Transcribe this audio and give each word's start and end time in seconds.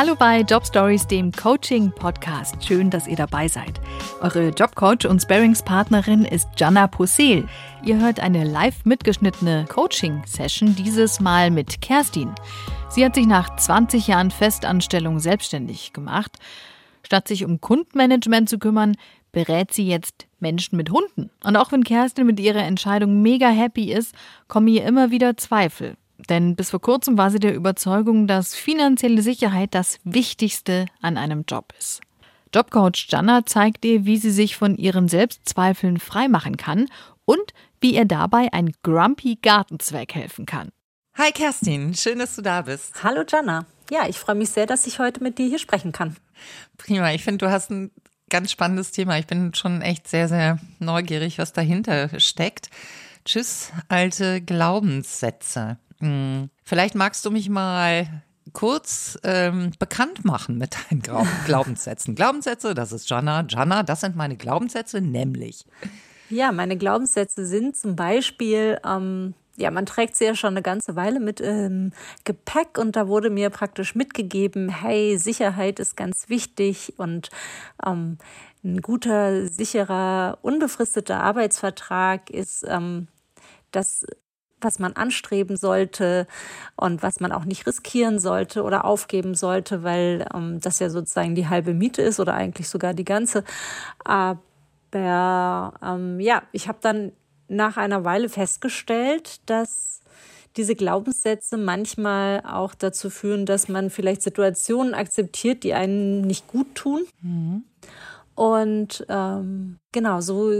Hallo 0.00 0.14
bei 0.14 0.40
Job 0.40 0.64
Stories, 0.64 1.06
dem 1.06 1.30
Coaching-Podcast. 1.30 2.66
Schön, 2.66 2.88
dass 2.88 3.06
ihr 3.06 3.16
dabei 3.16 3.48
seid. 3.48 3.82
Eure 4.22 4.48
Jobcoach 4.48 5.06
und 5.06 5.20
Sparringspartnerin 5.20 6.24
ist 6.24 6.48
Jana 6.56 6.86
Posel. 6.86 7.46
Ihr 7.84 7.98
hört 7.98 8.18
eine 8.18 8.44
live 8.44 8.86
mitgeschnittene 8.86 9.66
Coaching-Session, 9.68 10.74
dieses 10.74 11.20
Mal 11.20 11.50
mit 11.50 11.82
Kerstin. 11.82 12.34
Sie 12.88 13.04
hat 13.04 13.14
sich 13.14 13.26
nach 13.26 13.56
20 13.56 14.06
Jahren 14.06 14.30
Festanstellung 14.30 15.18
selbstständig 15.18 15.92
gemacht. 15.92 16.38
Statt 17.02 17.28
sich 17.28 17.44
um 17.44 17.60
Kundenmanagement 17.60 18.48
zu 18.48 18.58
kümmern, 18.58 18.96
berät 19.32 19.74
sie 19.74 19.86
jetzt 19.86 20.26
Menschen 20.38 20.78
mit 20.78 20.88
Hunden. 20.88 21.28
Und 21.44 21.58
auch 21.58 21.72
wenn 21.72 21.84
Kerstin 21.84 22.24
mit 22.24 22.40
ihrer 22.40 22.62
Entscheidung 22.62 23.20
mega 23.20 23.50
happy 23.50 23.92
ist, 23.92 24.14
kommen 24.48 24.68
ihr 24.68 24.86
immer 24.86 25.10
wieder 25.10 25.36
Zweifel. 25.36 25.98
Denn 26.28 26.56
bis 26.56 26.70
vor 26.70 26.80
kurzem 26.80 27.16
war 27.18 27.30
sie 27.30 27.40
der 27.40 27.54
Überzeugung, 27.54 28.26
dass 28.26 28.54
finanzielle 28.54 29.22
Sicherheit 29.22 29.74
das 29.74 29.98
Wichtigste 30.04 30.86
an 31.00 31.16
einem 31.16 31.44
Job 31.48 31.72
ist. 31.78 32.00
Jobcoach 32.54 33.06
Jana 33.08 33.46
zeigt 33.46 33.84
ihr, 33.84 34.04
wie 34.06 34.16
sie 34.16 34.30
sich 34.30 34.56
von 34.56 34.76
ihren 34.76 35.08
Selbstzweifeln 35.08 35.98
freimachen 35.98 36.56
kann 36.56 36.88
und 37.24 37.54
wie 37.80 37.94
ihr 37.94 38.04
dabei 38.04 38.52
ein 38.52 38.72
Grumpy 38.82 39.38
Gartenzwerg 39.40 40.14
helfen 40.14 40.46
kann. 40.46 40.70
Hi 41.14 41.32
Kerstin, 41.32 41.94
schön, 41.94 42.18
dass 42.18 42.36
du 42.36 42.42
da 42.42 42.62
bist. 42.62 43.02
Hallo 43.02 43.22
Jana. 43.26 43.66
Ja, 43.90 44.08
ich 44.08 44.18
freue 44.18 44.36
mich 44.36 44.50
sehr, 44.50 44.66
dass 44.66 44.86
ich 44.86 44.98
heute 44.98 45.22
mit 45.22 45.38
dir 45.38 45.46
hier 45.46 45.58
sprechen 45.58 45.92
kann. 45.92 46.16
Prima, 46.76 47.12
ich 47.12 47.22
finde, 47.22 47.46
du 47.46 47.50
hast 47.50 47.70
ein 47.70 47.90
ganz 48.30 48.50
spannendes 48.50 48.92
Thema. 48.92 49.18
Ich 49.18 49.26
bin 49.26 49.52
schon 49.54 49.82
echt 49.82 50.08
sehr, 50.08 50.28
sehr 50.28 50.58
neugierig, 50.78 51.38
was 51.38 51.52
dahinter 51.52 52.08
steckt. 52.18 52.70
Tschüss, 53.24 53.72
alte 53.88 54.40
Glaubenssätze. 54.40 55.78
Hm. 56.00 56.50
Vielleicht 56.64 56.94
magst 56.94 57.24
du 57.24 57.30
mich 57.30 57.48
mal 57.48 58.22
kurz 58.52 59.18
ähm, 59.22 59.72
bekannt 59.78 60.24
machen 60.24 60.58
mit 60.58 60.76
deinen 60.90 61.02
Glaubenssätzen. 61.46 62.14
Glaubenssätze, 62.14 62.74
das 62.74 62.92
ist 62.92 63.08
Jana. 63.08 63.44
Jana, 63.48 63.82
das 63.82 64.00
sind 64.00 64.16
meine 64.16 64.36
Glaubenssätze, 64.36 65.00
nämlich. 65.00 65.64
Ja, 66.30 66.52
meine 66.52 66.76
Glaubenssätze 66.76 67.44
sind 67.44 67.76
zum 67.76 67.96
Beispiel, 67.96 68.78
ähm, 68.84 69.34
ja, 69.56 69.70
man 69.70 69.84
trägt 69.84 70.16
sie 70.16 70.24
ja 70.24 70.34
schon 70.34 70.54
eine 70.54 70.62
ganze 70.62 70.96
Weile 70.96 71.20
mit 71.20 71.40
ähm, 71.40 71.92
Gepäck 72.24 72.78
und 72.78 72.96
da 72.96 73.08
wurde 73.08 73.30
mir 73.30 73.50
praktisch 73.50 73.94
mitgegeben, 73.94 74.68
hey, 74.68 75.18
Sicherheit 75.18 75.80
ist 75.80 75.96
ganz 75.96 76.28
wichtig 76.28 76.94
und 76.96 77.30
ähm, 77.84 78.18
ein 78.62 78.80
guter, 78.80 79.48
sicherer, 79.48 80.38
unbefristeter 80.42 81.20
Arbeitsvertrag 81.20 82.30
ist 82.30 82.64
ähm, 82.68 83.08
das 83.72 84.06
was 84.60 84.78
man 84.78 84.94
anstreben 84.94 85.56
sollte 85.56 86.26
und 86.76 87.02
was 87.02 87.20
man 87.20 87.32
auch 87.32 87.44
nicht 87.44 87.66
riskieren 87.66 88.18
sollte 88.18 88.62
oder 88.62 88.84
aufgeben 88.84 89.34
sollte, 89.34 89.82
weil 89.82 90.26
ähm, 90.34 90.60
das 90.60 90.78
ja 90.78 90.90
sozusagen 90.90 91.34
die 91.34 91.48
halbe 91.48 91.74
Miete 91.74 92.02
ist 92.02 92.20
oder 92.20 92.34
eigentlich 92.34 92.68
sogar 92.68 92.94
die 92.94 93.04
ganze. 93.04 93.44
Aber 94.04 94.38
ähm, 95.82 96.20
ja, 96.20 96.42
ich 96.52 96.68
habe 96.68 96.78
dann 96.80 97.12
nach 97.48 97.76
einer 97.76 98.04
Weile 98.04 98.28
festgestellt, 98.28 99.40
dass 99.46 100.00
diese 100.56 100.74
Glaubenssätze 100.74 101.56
manchmal 101.56 102.42
auch 102.44 102.74
dazu 102.74 103.10
führen, 103.10 103.46
dass 103.46 103.68
man 103.68 103.90
vielleicht 103.90 104.22
Situationen 104.22 104.94
akzeptiert, 104.94 105.62
die 105.62 105.74
einen 105.74 106.22
nicht 106.22 106.48
gut 106.48 106.74
tun. 106.74 107.02
Mhm. 107.22 107.64
Und 108.40 109.04
ähm, 109.10 109.80
genau, 109.92 110.22
so 110.22 110.50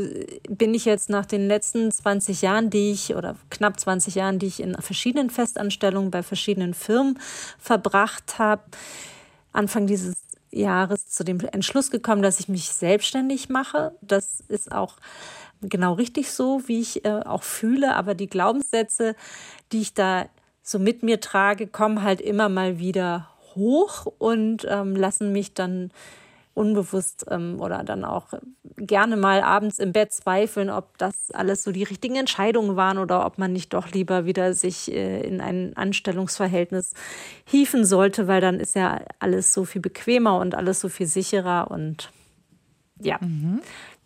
bin 0.50 0.75
ich 0.75 0.84
jetzt 0.84 1.09
nach 1.09 1.25
den 1.25 1.48
letzten 1.48 1.91
20 1.91 2.42
Jahren, 2.42 2.69
die 2.69 2.91
ich, 2.91 3.14
oder 3.14 3.36
knapp 3.48 3.81
20 3.81 4.17
Jahren, 4.17 4.39
die 4.39 4.48
ich 4.48 4.61
in 4.61 4.75
verschiedenen 4.75 5.31
Festanstellungen 5.31 6.11
bei 6.11 6.23
verschiedenen 6.23 6.75
Firmen 6.75 7.19
verbracht 7.58 8.39
habe, 8.39 8.64
Anfang 9.55 9.86
dieses 9.86 10.17
Jahres 10.51 11.06
zu 11.06 11.25
dem 11.25 11.41
Entschluss 11.41 11.91
gekommen, 11.91 12.20
dass 12.20 12.39
ich 12.39 12.51
mich 12.51 12.68
selbstständig 12.68 13.48
mache. 13.48 13.97
Das 14.02 14.41
ist 14.48 14.73
auch 14.73 14.97
genau 15.62 15.95
richtig 15.95 16.33
so, 16.33 16.61
wie 16.67 16.83
ich 16.83 17.07
äh, 17.07 17.23
auch 17.24 17.45
fühle. 17.45 17.97
Aber 17.97 18.14
die 18.14 18.29
Glaubenssätze, 18.29 19.17
die 19.73 19.80
ich 19.80 19.95
da 19.95 20.27
so 20.62 20.79
mit 20.79 21.02
mir 21.02 21.18
trage, 21.23 21.67
kommen 21.67 22.02
halt 22.02 22.20
immer 22.20 22.51
mal 22.51 22.79
wieder 22.79 23.30
hoch 23.55 24.05
und 24.18 24.67
ähm, 24.68 24.95
lassen 24.97 25.33
mich 25.33 25.55
dann 25.55 25.92
unbewusst 26.55 27.27
ähm, 27.30 27.61
oder 27.61 27.84
dann 27.84 28.05
auch 28.05 28.34
gerne 28.77 29.16
mal 29.16 29.42
abends 29.42 29.78
im 29.78 29.92
Bett 29.92 30.12
zweifeln, 30.12 30.68
ob 30.68 30.98
das 30.98 31.30
alles 31.30 31.62
so 31.62 31.72
die 31.72 31.84
richtigen 31.84 32.16
Entscheidungen 32.16 32.77
waren 32.77 32.98
oder 32.98 33.24
ob 33.24 33.38
man 33.38 33.52
nicht 33.52 33.72
doch 33.72 33.90
lieber 33.92 34.24
wieder 34.24 34.52
sich 34.52 34.92
äh, 34.92 35.20
in 35.22 35.40
ein 35.40 35.77
Anstellungsverhältnis 35.77 36.94
hieven 37.44 37.84
sollte, 37.84 38.27
weil 38.27 38.40
dann 38.40 38.58
ist 38.58 38.74
ja 38.74 39.00
alles 39.18 39.52
so 39.52 39.64
viel 39.64 39.80
bequemer 39.80 40.38
und 40.38 40.55
alles 40.55 40.80
so 40.80 40.88
viel 40.88 41.06
sicherer 41.06 41.70
und 41.70 42.11
ja. 43.00 43.18
Mhm. 43.20 43.61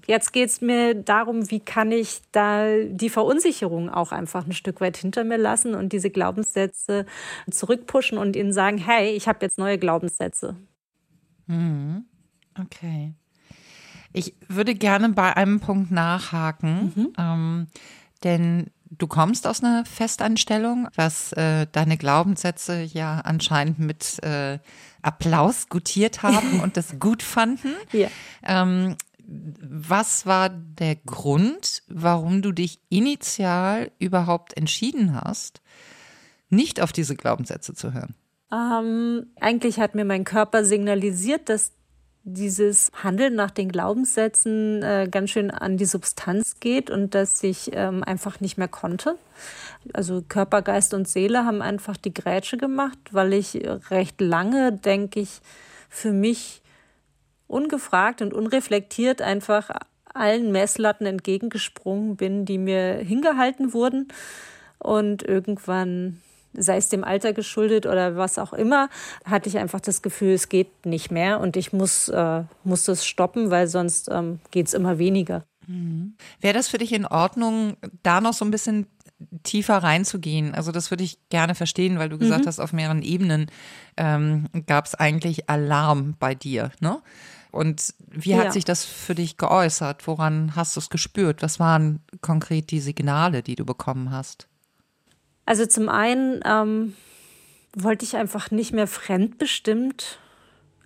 Jetzt 0.06 0.32
geht 0.34 0.50
es 0.50 0.60
mir 0.60 0.94
darum, 0.94 1.50
wie 1.50 1.60
kann 1.60 1.90
ich 1.90 2.20
da 2.30 2.76
die 2.84 3.08
Verunsicherung 3.08 3.88
auch 3.88 4.12
einfach 4.12 4.44
ein 4.44 4.52
Stück 4.52 4.82
weit 4.82 4.98
hinter 4.98 5.24
mir 5.24 5.38
lassen 5.38 5.74
und 5.74 5.94
diese 5.94 6.10
Glaubenssätze 6.10 7.06
zurückpushen 7.50 8.18
und 8.18 8.36
ihnen 8.36 8.52
sagen, 8.52 8.76
hey, 8.76 9.12
ich 9.12 9.28
habe 9.28 9.38
jetzt 9.40 9.56
neue 9.56 9.78
Glaubenssätze. 9.78 10.56
Mhm. 11.46 12.04
Okay. 12.60 13.14
Ich 14.12 14.34
würde 14.48 14.74
gerne 14.74 15.08
bei 15.08 15.36
einem 15.36 15.60
Punkt 15.60 15.90
nachhaken, 15.90 16.92
mhm. 16.94 17.12
ähm, 17.18 17.66
denn 18.22 18.70
du 18.90 19.06
kommst 19.06 19.46
aus 19.46 19.62
einer 19.62 19.84
Festanstellung, 19.84 20.88
was 20.94 21.32
äh, 21.32 21.66
deine 21.72 21.96
Glaubenssätze 21.96 22.82
ja 22.82 23.20
anscheinend 23.20 23.80
mit 23.80 24.22
äh, 24.22 24.58
Applaus 25.02 25.68
gutiert 25.68 26.22
haben 26.22 26.60
und 26.62 26.76
das 26.76 26.98
gut 26.98 27.22
fanden. 27.22 27.74
Ja. 27.92 28.08
Ähm, 28.42 28.96
was 29.26 30.26
war 30.26 30.50
der 30.50 30.96
Grund, 30.96 31.82
warum 31.88 32.42
du 32.42 32.52
dich 32.52 32.78
initial 32.90 33.90
überhaupt 33.98 34.56
entschieden 34.56 35.14
hast, 35.20 35.62
nicht 36.50 36.80
auf 36.80 36.92
diese 36.92 37.16
Glaubenssätze 37.16 37.74
zu 37.74 37.92
hören? 37.94 38.14
Ähm, 38.52 39.26
eigentlich 39.40 39.80
hat 39.80 39.94
mir 39.94 40.04
mein 40.04 40.24
Körper 40.24 40.64
signalisiert, 40.64 41.48
dass 41.48 41.72
dieses 42.24 42.90
Handeln 43.02 43.34
nach 43.34 43.50
den 43.50 43.70
Glaubenssätzen 43.70 44.82
äh, 44.82 45.08
ganz 45.10 45.30
schön 45.30 45.50
an 45.50 45.76
die 45.76 45.84
Substanz 45.84 46.58
geht 46.58 46.88
und 46.90 47.14
dass 47.14 47.42
ich 47.42 47.70
ähm, 47.74 48.02
einfach 48.02 48.40
nicht 48.40 48.56
mehr 48.56 48.68
konnte. 48.68 49.16
Also 49.92 50.22
Körper, 50.26 50.62
Geist 50.62 50.94
und 50.94 51.06
Seele 51.06 51.44
haben 51.44 51.60
einfach 51.60 51.98
die 51.98 52.14
Grätsche 52.14 52.56
gemacht, 52.56 52.98
weil 53.12 53.34
ich 53.34 53.60
recht 53.90 54.22
lange, 54.22 54.72
denke 54.72 55.20
ich, 55.20 55.40
für 55.90 56.12
mich 56.12 56.62
ungefragt 57.46 58.22
und 58.22 58.32
unreflektiert 58.32 59.20
einfach 59.20 59.70
allen 60.14 60.50
Messlatten 60.50 61.06
entgegengesprungen 61.06 62.16
bin, 62.16 62.46
die 62.46 62.58
mir 62.58 62.94
hingehalten 62.94 63.74
wurden. 63.74 64.08
Und 64.78 65.22
irgendwann 65.22 66.20
sei 66.56 66.76
es 66.76 66.88
dem 66.88 67.04
Alter 67.04 67.32
geschuldet 67.32 67.86
oder 67.86 68.16
was 68.16 68.38
auch 68.38 68.52
immer, 68.52 68.88
hatte 69.24 69.48
ich 69.48 69.58
einfach 69.58 69.80
das 69.80 70.02
Gefühl, 70.02 70.32
es 70.32 70.48
geht 70.48 70.86
nicht 70.86 71.10
mehr 71.10 71.40
und 71.40 71.56
ich 71.56 71.72
muss, 71.72 72.08
äh, 72.08 72.42
muss 72.64 72.84
das 72.84 73.06
stoppen, 73.06 73.50
weil 73.50 73.66
sonst 73.66 74.08
ähm, 74.10 74.40
geht 74.50 74.66
es 74.66 74.74
immer 74.74 74.98
weniger. 74.98 75.44
Mhm. 75.66 76.16
Wäre 76.40 76.54
das 76.54 76.68
für 76.68 76.78
dich 76.78 76.92
in 76.92 77.06
Ordnung, 77.06 77.76
da 78.02 78.20
noch 78.20 78.34
so 78.34 78.44
ein 78.44 78.50
bisschen 78.50 78.86
tiefer 79.42 79.78
reinzugehen? 79.78 80.54
Also 80.54 80.72
das 80.72 80.90
würde 80.90 81.04
ich 81.04 81.18
gerne 81.28 81.54
verstehen, 81.54 81.98
weil 81.98 82.08
du 82.08 82.18
gesagt 82.18 82.44
mhm. 82.44 82.48
hast, 82.48 82.60
auf 82.60 82.72
mehreren 82.72 83.02
Ebenen 83.02 83.50
ähm, 83.96 84.48
gab 84.66 84.86
es 84.86 84.94
eigentlich 84.94 85.48
Alarm 85.48 86.14
bei 86.18 86.34
dir, 86.34 86.70
ne? 86.80 87.00
Und 87.50 87.94
wie 88.10 88.34
hat 88.34 88.46
ja. 88.46 88.50
sich 88.50 88.64
das 88.64 88.84
für 88.84 89.14
dich 89.14 89.36
geäußert? 89.36 90.08
Woran 90.08 90.56
hast 90.56 90.74
du 90.74 90.80
es 90.80 90.90
gespürt? 90.90 91.40
Was 91.40 91.60
waren 91.60 92.00
konkret 92.20 92.72
die 92.72 92.80
Signale, 92.80 93.44
die 93.44 93.54
du 93.54 93.64
bekommen 93.64 94.10
hast? 94.10 94.48
Also 95.46 95.66
zum 95.66 95.88
einen 95.88 96.40
ähm, 96.44 96.94
wollte 97.76 98.04
ich 98.04 98.16
einfach 98.16 98.50
nicht 98.50 98.72
mehr 98.72 98.86
fremdbestimmt 98.86 100.18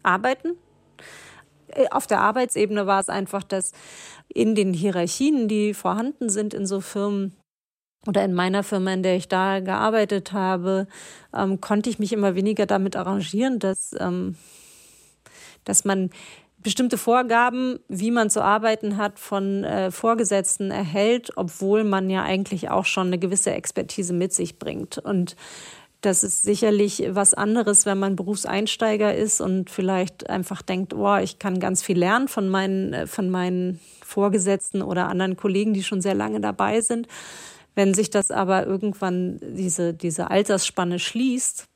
arbeiten. 0.02 0.56
Äh, 1.69 1.88
auf 1.90 2.06
der 2.06 2.20
Arbeitsebene 2.20 2.87
war 2.87 3.00
es 3.00 3.08
einfach, 3.08 3.43
dass 3.43 3.72
in 4.28 4.55
den 4.55 4.75
Hierarchien, 4.75 5.49
die 5.49 5.75
vorhanden 5.75 6.28
sind 6.28 6.55
in 6.55 6.66
so 6.66 6.81
Firmen, 6.81 7.34
oder 8.06 8.25
in 8.25 8.32
meiner 8.32 8.62
Firma, 8.62 8.93
in 8.93 9.02
der 9.02 9.16
ich 9.16 9.28
da 9.28 9.60
gearbeitet 9.60 10.32
habe, 10.32 10.87
ähm, 11.34 11.61
konnte 11.61 11.90
ich 11.90 11.99
mich 11.99 12.12
immer 12.12 12.34
weniger 12.34 12.64
damit 12.64 12.96
arrangieren, 12.96 13.58
dass, 13.58 13.94
ähm, 13.99 14.37
dass 15.64 15.84
man 15.84 16.11
bestimmte 16.62 16.99
Vorgaben, 16.99 17.78
wie 17.88 18.10
man 18.10 18.31
zu 18.31 18.43
arbeiten 18.43 18.96
hat, 18.96 19.19
von 19.19 19.64
äh, 19.64 19.90
Vorgesetzten 19.90 20.70
erhält, 20.70 21.31
obwohl 21.37 21.84
man 21.84 22.10
ja 22.10 22.22
eigentlich 22.22 22.70
auch 22.70 22.84
schon 22.84 23.08
eine 23.08 23.19
gewisse 23.19 23.52
Expertise 23.52 24.12
mit 24.12 24.32
sich 24.32 24.58
bringt. 24.58 24.99
Und 24.99 25.37
das 26.00 26.22
ist 26.22 26.43
sicherlich 26.43 27.05
was 27.10 27.34
anderes, 27.34 27.87
wenn 27.87 27.99
man 27.99 28.16
Berufseinsteiger 28.16 29.14
ist 29.14 29.40
und 29.40 29.70
vielleicht 29.70 30.31
einfach 30.31 30.62
denkt, 30.62 30.94
oh, 30.94 31.16
ich 31.16 31.38
kann 31.38 31.58
ganz 31.58 31.82
viel 31.82 31.99
lernen 31.99 32.28
von 32.28 32.49
meinen, 32.49 32.93
äh, 32.93 33.06
von 33.06 33.31
meinen 33.31 33.81
Vorgesetzten 34.04 34.82
oder 34.82 35.08
anderen 35.08 35.37
Kollegen, 35.37 35.75
die 35.75 35.84
schon 35.84 36.00
sehr 36.00 36.14
lange 36.14 36.40
dabei 36.40 36.81
sind. 36.81 37.06
Wenn 37.75 37.94
sich 37.94 38.11
das 38.11 38.31
aber 38.31 38.66
irgendwann 38.66 39.38
diese, 39.40 39.94
diese 39.94 40.31
Altersspanne 40.31 40.99
schließt, 40.99 41.66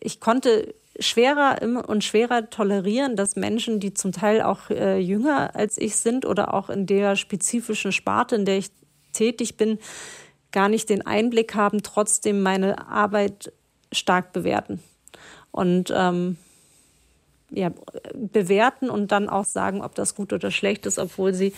ich 0.00 0.20
konnte 0.20 0.74
schwerer 1.00 1.58
und 1.88 2.04
schwerer 2.04 2.50
tolerieren, 2.50 3.16
dass 3.16 3.36
Menschen, 3.36 3.80
die 3.80 3.94
zum 3.94 4.12
Teil 4.12 4.42
auch 4.42 4.70
äh, 4.70 4.98
jünger 4.98 5.56
als 5.56 5.78
ich 5.78 5.96
sind 5.96 6.26
oder 6.26 6.54
auch 6.54 6.70
in 6.70 6.86
der 6.86 7.16
spezifischen 7.16 7.92
Sparte, 7.92 8.36
in 8.36 8.44
der 8.44 8.58
ich 8.58 8.70
tätig 9.12 9.56
bin, 9.56 9.78
gar 10.52 10.68
nicht 10.68 10.88
den 10.90 11.06
Einblick 11.06 11.54
haben, 11.54 11.82
trotzdem 11.82 12.42
meine 12.42 12.86
Arbeit 12.88 13.52
stark 13.92 14.32
bewerten. 14.32 14.82
Und 15.50 15.92
ähm, 15.94 16.36
ja, 17.50 17.72
bewerten 18.14 18.90
und 18.90 19.10
dann 19.10 19.28
auch 19.28 19.44
sagen, 19.44 19.82
ob 19.82 19.94
das 19.94 20.14
gut 20.14 20.32
oder 20.32 20.50
schlecht 20.50 20.86
ist, 20.86 20.98
obwohl 20.98 21.34
sie 21.34 21.52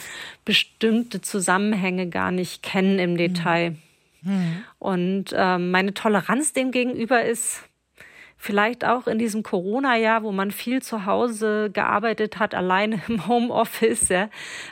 bestimmte 0.45 1.21
Zusammenhänge 1.21 2.09
gar 2.09 2.31
nicht 2.31 2.63
kennen 2.63 2.99
im 2.99 3.17
Detail. 3.19 3.77
Mhm. 4.23 4.65
Und 4.79 5.25
ähm, 5.35 5.71
meine 5.71 5.93
Toleranz 5.93 6.53
dem 6.53 6.71
gegenüber 6.71 7.25
ist 7.25 7.61
vielleicht 8.43 8.85
auch 8.85 9.07
in 9.07 9.21
diesem 9.21 9.45
Corona-Jahr, 9.45 10.25
wo 10.25 10.33
man 10.33 10.51
viel 10.51 10.83
zu 10.83 11.07
Hause 11.07 11.71
gearbeitet 11.73 12.41
hat, 12.41 12.57
alleine 12.57 13.01
im 13.09 13.29
Homeoffice, 13.29 14.09
ja, 14.09 14.29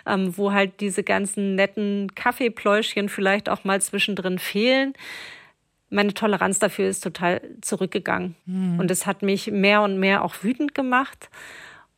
ähm, 0.07 0.37
wo 0.37 0.51
halt 0.51 0.81
diese 0.81 1.05
ganzen 1.05 1.55
netten 1.55 2.13
Kaffeepläuschchen 2.17 3.09
vielleicht 3.09 3.49
auch 3.49 3.63
mal 3.63 3.81
zwischendrin 3.81 4.41
fehlen 4.41 4.95
meine 5.93 6.15
Toleranz 6.15 6.61
dafür 6.61 6.89
ist 6.89 7.03
total 7.03 7.41
zurückgegangen. 7.63 8.37
Mhm. 8.47 8.79
Und 8.79 8.93
es 8.93 9.07
hat 9.07 9.23
mich 9.23 9.51
mehr 9.51 9.83
und 9.83 9.99
mehr 9.99 10.25
auch 10.25 10.37
wütend 10.43 10.73
gemacht. 10.73 11.29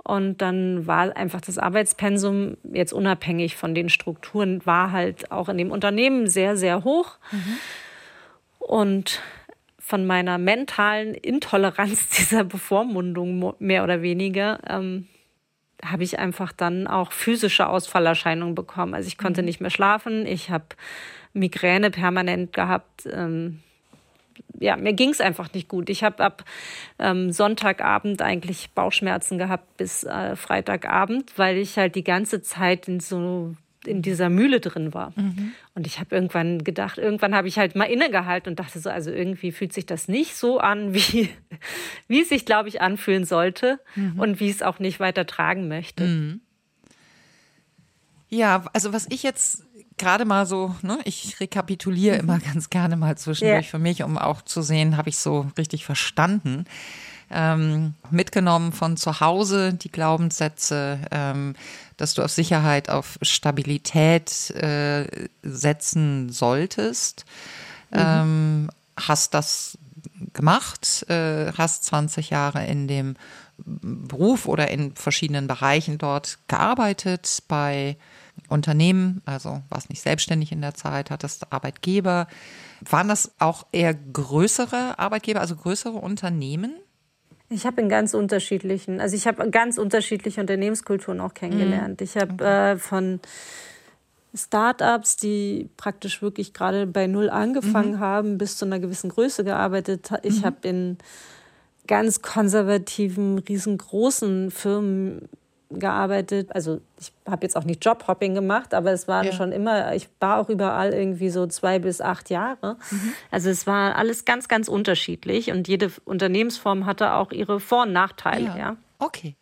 Und 0.02 0.38
dann 0.38 0.86
war 0.86 1.14
einfach 1.14 1.42
das 1.42 1.58
Arbeitspensum 1.58 2.56
jetzt 2.72 2.94
unabhängig 2.94 3.54
von 3.54 3.74
den 3.74 3.90
Strukturen, 3.90 4.64
war 4.64 4.92
halt 4.92 5.30
auch 5.30 5.50
in 5.50 5.58
dem 5.58 5.70
Unternehmen 5.70 6.26
sehr, 6.26 6.56
sehr 6.56 6.84
hoch. 6.84 7.18
Mhm. 7.30 7.58
Und 8.58 9.20
von 9.92 10.06
meiner 10.06 10.38
mentalen 10.38 11.12
Intoleranz 11.12 12.08
dieser 12.18 12.44
Bevormundung 12.44 13.54
mehr 13.58 13.84
oder 13.84 14.00
weniger 14.00 14.58
ähm, 14.66 15.06
habe 15.84 16.02
ich 16.02 16.18
einfach 16.18 16.50
dann 16.50 16.86
auch 16.86 17.12
physische 17.12 17.66
Ausfallerscheinungen 17.66 18.54
bekommen. 18.54 18.94
Also 18.94 19.08
ich 19.08 19.18
konnte 19.18 19.42
mhm. 19.42 19.46
nicht 19.46 19.60
mehr 19.60 19.68
schlafen, 19.68 20.24
ich 20.24 20.48
habe 20.48 20.64
Migräne 21.34 21.90
permanent 21.90 22.54
gehabt. 22.54 23.06
Ähm, 23.12 23.60
ja, 24.58 24.76
mir 24.76 24.94
ging 24.94 25.10
es 25.10 25.20
einfach 25.20 25.52
nicht 25.52 25.68
gut. 25.68 25.90
Ich 25.90 26.02
habe 26.02 26.24
ab 26.24 26.42
ähm, 26.98 27.30
Sonntagabend 27.30 28.22
eigentlich 28.22 28.70
Bauchschmerzen 28.70 29.36
gehabt 29.36 29.76
bis 29.76 30.04
äh, 30.04 30.36
Freitagabend, 30.36 31.36
weil 31.36 31.58
ich 31.58 31.76
halt 31.76 31.96
die 31.96 32.04
ganze 32.04 32.40
Zeit 32.40 32.88
in 32.88 32.98
so 32.98 33.56
in 33.86 34.02
dieser 34.02 34.28
Mühle 34.28 34.60
drin 34.60 34.94
war. 34.94 35.12
Mhm. 35.16 35.52
Und 35.74 35.86
ich 35.86 35.98
habe 35.98 36.14
irgendwann 36.14 36.64
gedacht, 36.64 36.98
irgendwann 36.98 37.34
habe 37.34 37.48
ich 37.48 37.58
halt 37.58 37.74
mal 37.74 37.84
innegehalten 37.84 38.50
und 38.50 38.58
dachte 38.58 38.78
so, 38.78 38.90
also 38.90 39.10
irgendwie 39.10 39.52
fühlt 39.52 39.72
sich 39.72 39.86
das 39.86 40.08
nicht 40.08 40.36
so 40.36 40.58
an, 40.58 40.94
wie, 40.94 41.28
wie 42.08 42.22
es 42.22 42.28
sich, 42.28 42.44
glaube 42.44 42.68
ich, 42.68 42.80
anfühlen 42.80 43.24
sollte 43.24 43.80
mhm. 43.94 44.18
und 44.18 44.40
wie 44.40 44.50
es 44.50 44.62
auch 44.62 44.78
nicht 44.78 45.00
weiter 45.00 45.26
tragen 45.26 45.68
möchte. 45.68 46.04
Mhm. 46.04 46.40
Ja, 48.28 48.64
also 48.72 48.92
was 48.92 49.06
ich 49.10 49.22
jetzt 49.22 49.64
gerade 49.98 50.24
mal 50.24 50.46
so, 50.46 50.74
ne, 50.82 50.98
ich 51.04 51.38
rekapituliere 51.40 52.16
mhm. 52.16 52.20
immer 52.20 52.38
ganz 52.52 52.70
gerne 52.70 52.96
mal 52.96 53.16
zwischendurch 53.16 53.66
ja. 53.66 53.70
für 53.70 53.78
mich, 53.78 54.02
um 54.02 54.18
auch 54.18 54.42
zu 54.42 54.62
sehen, 54.62 54.96
habe 54.96 55.08
ich 55.08 55.18
so 55.18 55.46
richtig 55.58 55.84
verstanden. 55.84 56.64
Ähm, 57.34 57.94
mitgenommen 58.10 58.72
von 58.72 58.98
zu 58.98 59.20
Hause 59.20 59.72
die 59.72 59.90
Glaubenssätze, 59.90 60.98
ähm, 61.10 61.54
dass 61.96 62.14
du 62.14 62.22
auf 62.22 62.30
Sicherheit, 62.30 62.88
auf 62.88 63.18
Stabilität 63.22 64.50
äh, 64.50 65.28
setzen 65.42 66.30
solltest. 66.30 67.24
Mhm. 67.90 67.98
Ähm, 67.98 68.70
hast 68.96 69.34
das 69.34 69.78
gemacht, 70.32 71.08
äh, 71.08 71.52
hast 71.56 71.84
20 71.84 72.30
Jahre 72.30 72.66
in 72.66 72.88
dem 72.88 73.16
Beruf 73.58 74.46
oder 74.46 74.68
in 74.68 74.94
verschiedenen 74.94 75.46
Bereichen 75.46 75.98
dort 75.98 76.38
gearbeitet, 76.48 77.42
bei 77.48 77.96
Unternehmen, 78.48 79.22
also 79.24 79.62
warst 79.68 79.90
nicht 79.90 80.02
selbstständig 80.02 80.52
in 80.52 80.60
der 80.60 80.74
Zeit, 80.74 81.10
hattest 81.10 81.52
Arbeitgeber. 81.52 82.26
Waren 82.88 83.08
das 83.08 83.30
auch 83.38 83.66
eher 83.72 83.94
größere 83.94 84.98
Arbeitgeber, 84.98 85.40
also 85.40 85.54
größere 85.54 85.92
Unternehmen? 85.92 86.74
Ich 87.52 87.66
habe 87.66 87.82
in 87.82 87.88
ganz 87.88 88.14
unterschiedlichen, 88.14 89.00
also 89.00 89.14
ich 89.14 89.26
habe 89.26 89.50
ganz 89.50 89.76
unterschiedliche 89.76 90.40
Unternehmenskulturen 90.40 91.20
auch 91.20 91.34
kennengelernt. 91.34 92.00
Mhm. 92.00 92.04
Ich 92.04 92.16
habe 92.16 92.34
okay. 92.34 92.72
äh, 92.72 92.76
von 92.78 93.20
Startups, 94.34 95.16
die 95.16 95.68
praktisch 95.76 96.22
wirklich 96.22 96.54
gerade 96.54 96.86
bei 96.86 97.06
Null 97.06 97.28
angefangen 97.28 97.92
mhm. 97.92 98.00
haben, 98.00 98.38
bis 98.38 98.56
zu 98.56 98.64
einer 98.64 98.78
gewissen 98.78 99.10
Größe 99.10 99.44
gearbeitet. 99.44 100.10
Ich 100.22 100.40
mhm. 100.40 100.44
habe 100.46 100.56
in 100.68 100.98
ganz 101.86 102.22
konservativen, 102.22 103.38
riesengroßen 103.38 104.50
Firmen 104.50 105.28
gearbeitet. 105.78 106.50
Also 106.54 106.80
ich 107.00 107.12
habe 107.26 107.44
jetzt 107.44 107.56
auch 107.56 107.64
nicht 107.64 107.84
Jobhopping 107.84 108.34
gemacht, 108.34 108.74
aber 108.74 108.92
es 108.92 109.08
war 109.08 109.24
ja. 109.24 109.32
schon 109.32 109.52
immer, 109.52 109.94
ich 109.94 110.08
war 110.20 110.38
auch 110.38 110.48
überall 110.48 110.92
irgendwie 110.92 111.30
so 111.30 111.46
zwei 111.46 111.78
bis 111.78 112.00
acht 112.00 112.30
Jahre. 112.30 112.76
Mhm. 112.90 113.12
Also 113.30 113.50
es 113.50 113.66
war 113.66 113.96
alles 113.96 114.24
ganz, 114.24 114.48
ganz 114.48 114.68
unterschiedlich 114.68 115.50
und 115.50 115.68
jede 115.68 115.90
Unternehmensform 116.04 116.86
hatte 116.86 117.14
auch 117.14 117.32
ihre 117.32 117.60
Vor- 117.60 117.82
und 117.82 117.92
Nachteile. 117.92 118.46
Ja. 118.46 118.56
ja. 118.56 118.76
Okay. 118.98 119.36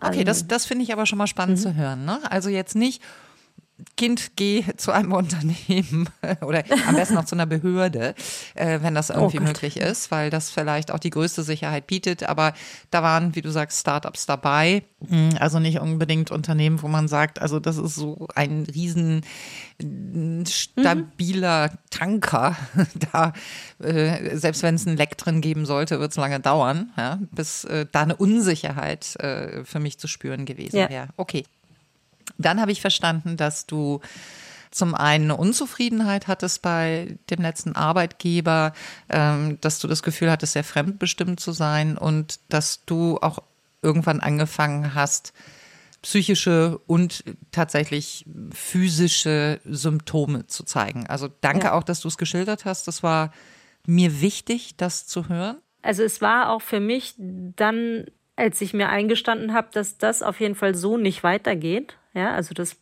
Okay, 0.00 0.22
das, 0.22 0.46
das 0.46 0.66
finde 0.66 0.84
ich 0.84 0.92
aber 0.92 1.04
schon 1.04 1.18
mal 1.18 1.26
spannend 1.26 1.58
mhm. 1.58 1.62
zu 1.62 1.74
hören. 1.74 2.04
Ne? 2.04 2.18
Also 2.30 2.48
jetzt 2.48 2.76
nicht, 2.76 3.02
Kind, 3.96 4.32
geh 4.36 4.64
zu 4.76 4.92
einem 4.92 5.12
Unternehmen 5.20 6.08
oder 6.40 6.64
am 6.86 6.94
besten 6.94 7.16
auch 7.16 7.24
zu 7.24 7.34
einer 7.34 7.46
Behörde, 7.46 8.14
äh, 8.54 8.80
wenn 8.82 8.94
das 8.94 9.10
irgendwie 9.10 9.38
oh 9.38 9.42
möglich 9.42 9.76
ist, 9.76 10.10
weil 10.10 10.30
das 10.30 10.50
vielleicht 10.50 10.90
auch 10.90 10.98
die 10.98 11.10
größte 11.10 11.42
Sicherheit 11.42 11.86
bietet. 11.86 12.24
Aber 12.24 12.52
da 12.90 13.02
waren, 13.02 13.34
wie 13.34 13.42
du 13.42 13.50
sagst, 13.50 13.80
Startups 13.80 14.26
dabei. 14.26 14.82
Hm, 15.08 15.30
also 15.38 15.58
nicht 15.58 15.80
unbedingt 15.80 16.30
Unternehmen, 16.30 16.82
wo 16.82 16.88
man 16.88 17.08
sagt, 17.08 17.40
also 17.40 17.60
das 17.60 17.76
ist 17.76 17.94
so 17.94 18.28
ein 18.34 18.64
riesen 18.64 19.22
stabiler 20.46 21.68
mhm. 21.68 21.78
Tanker. 21.90 22.56
Da, 23.12 23.32
äh, 23.82 24.36
selbst 24.36 24.62
wenn 24.62 24.74
es 24.74 24.86
ein 24.86 24.96
Leck 24.96 25.16
drin 25.16 25.40
geben 25.40 25.64
sollte, 25.64 26.00
wird 26.00 26.10
es 26.10 26.16
lange 26.16 26.40
dauern, 26.40 26.92
ja, 26.96 27.18
bis 27.30 27.64
äh, 27.64 27.86
da 27.90 28.02
eine 28.02 28.16
Unsicherheit 28.16 29.16
für 29.64 29.80
mich 29.80 29.98
zu 29.98 30.06
spüren 30.06 30.44
gewesen 30.44 30.76
ja. 30.76 30.88
wäre. 30.88 31.08
Okay. 31.16 31.44
Dann 32.38 32.60
habe 32.60 32.72
ich 32.72 32.80
verstanden, 32.80 33.36
dass 33.36 33.66
du 33.66 34.00
zum 34.70 34.94
einen 34.94 35.24
eine 35.24 35.36
Unzufriedenheit 35.36 36.28
hattest 36.28 36.62
bei 36.62 37.18
dem 37.28 37.42
letzten 37.42 37.74
Arbeitgeber, 37.74 38.72
ähm, 39.08 39.58
dass 39.60 39.80
du 39.80 39.88
das 39.88 40.02
Gefühl 40.02 40.30
hattest, 40.30 40.52
sehr 40.52 40.64
fremdbestimmt 40.64 41.40
zu 41.40 41.52
sein 41.52 41.98
und 41.98 42.38
dass 42.48 42.84
du 42.84 43.18
auch 43.20 43.40
irgendwann 43.82 44.20
angefangen 44.20 44.94
hast, 44.94 45.32
psychische 46.02 46.78
und 46.86 47.24
tatsächlich 47.50 48.24
physische 48.52 49.60
Symptome 49.64 50.46
zu 50.46 50.64
zeigen. 50.64 51.06
Also 51.06 51.28
danke 51.40 51.66
ja. 51.66 51.72
auch, 51.72 51.82
dass 51.82 52.00
du 52.00 52.08
es 52.08 52.16
geschildert 52.16 52.64
hast. 52.64 52.88
Das 52.88 53.02
war 53.02 53.32
mir 53.86 54.20
wichtig, 54.20 54.76
das 54.76 55.06
zu 55.06 55.28
hören. 55.28 55.58
Also 55.82 56.02
es 56.02 56.20
war 56.20 56.50
auch 56.50 56.62
für 56.62 56.80
mich 56.80 57.14
dann, 57.18 58.06
als 58.40 58.60
ich 58.60 58.72
mir 58.72 58.88
eingestanden 58.88 59.52
habe, 59.52 59.68
dass 59.72 59.98
das 59.98 60.22
auf 60.22 60.40
jeden 60.40 60.54
Fall 60.54 60.74
so 60.74 60.96
nicht 60.96 61.22
weitergeht, 61.22 61.96
ja, 62.12 62.32
also 62.32 62.54
das 62.54 62.76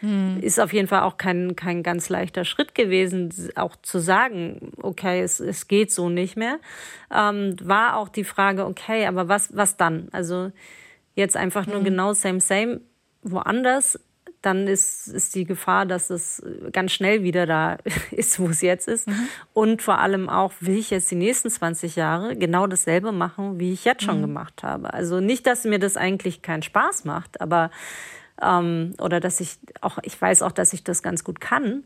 hm. 0.00 0.38
ist 0.42 0.60
auf 0.60 0.72
jeden 0.72 0.86
Fall 0.86 1.00
auch 1.00 1.16
kein, 1.16 1.56
kein 1.56 1.82
ganz 1.82 2.10
leichter 2.10 2.44
Schritt 2.44 2.74
gewesen, 2.74 3.32
auch 3.54 3.74
zu 3.76 3.98
sagen, 3.98 4.72
okay, 4.82 5.22
es, 5.22 5.40
es 5.40 5.66
geht 5.66 5.90
so 5.90 6.10
nicht 6.10 6.36
mehr. 6.36 6.58
Ähm, 7.10 7.56
war 7.62 7.96
auch 7.96 8.10
die 8.10 8.24
Frage, 8.24 8.66
okay, 8.66 9.06
aber 9.06 9.28
was, 9.28 9.56
was 9.56 9.78
dann? 9.78 10.08
Also 10.12 10.52
jetzt 11.14 11.38
einfach 11.38 11.66
nur 11.66 11.78
hm. 11.78 11.84
genau 11.84 12.12
same, 12.12 12.40
same, 12.40 12.80
woanders, 13.22 13.98
dann 14.46 14.68
ist, 14.68 15.08
ist 15.08 15.34
die 15.34 15.44
Gefahr, 15.44 15.86
dass 15.86 16.08
es 16.08 16.42
ganz 16.72 16.92
schnell 16.92 17.24
wieder 17.24 17.46
da 17.46 17.78
ist, 18.12 18.38
wo 18.38 18.48
es 18.48 18.62
jetzt 18.62 18.86
ist. 18.86 19.08
Mhm. 19.08 19.28
Und 19.52 19.82
vor 19.82 19.98
allem 19.98 20.28
auch, 20.28 20.52
will 20.60 20.78
ich 20.78 20.90
jetzt 20.90 21.10
die 21.10 21.16
nächsten 21.16 21.50
20 21.50 21.96
Jahre 21.96 22.36
genau 22.36 22.66
dasselbe 22.66 23.12
machen, 23.12 23.58
wie 23.58 23.72
ich 23.72 23.84
jetzt 23.84 24.04
schon 24.04 24.18
mhm. 24.18 24.22
gemacht 24.22 24.62
habe. 24.62 24.94
Also 24.94 25.20
nicht, 25.20 25.46
dass 25.46 25.64
mir 25.64 25.80
das 25.80 25.96
eigentlich 25.96 26.42
keinen 26.42 26.62
Spaß 26.62 27.04
macht, 27.04 27.40
aber 27.40 27.70
ähm, 28.40 28.94
oder 29.00 29.18
dass 29.18 29.40
ich 29.40 29.58
auch, 29.80 29.98
ich 30.02 30.20
weiß 30.20 30.42
auch, 30.42 30.52
dass 30.52 30.72
ich 30.72 30.84
das 30.84 31.02
ganz 31.02 31.24
gut 31.24 31.40
kann. 31.40 31.84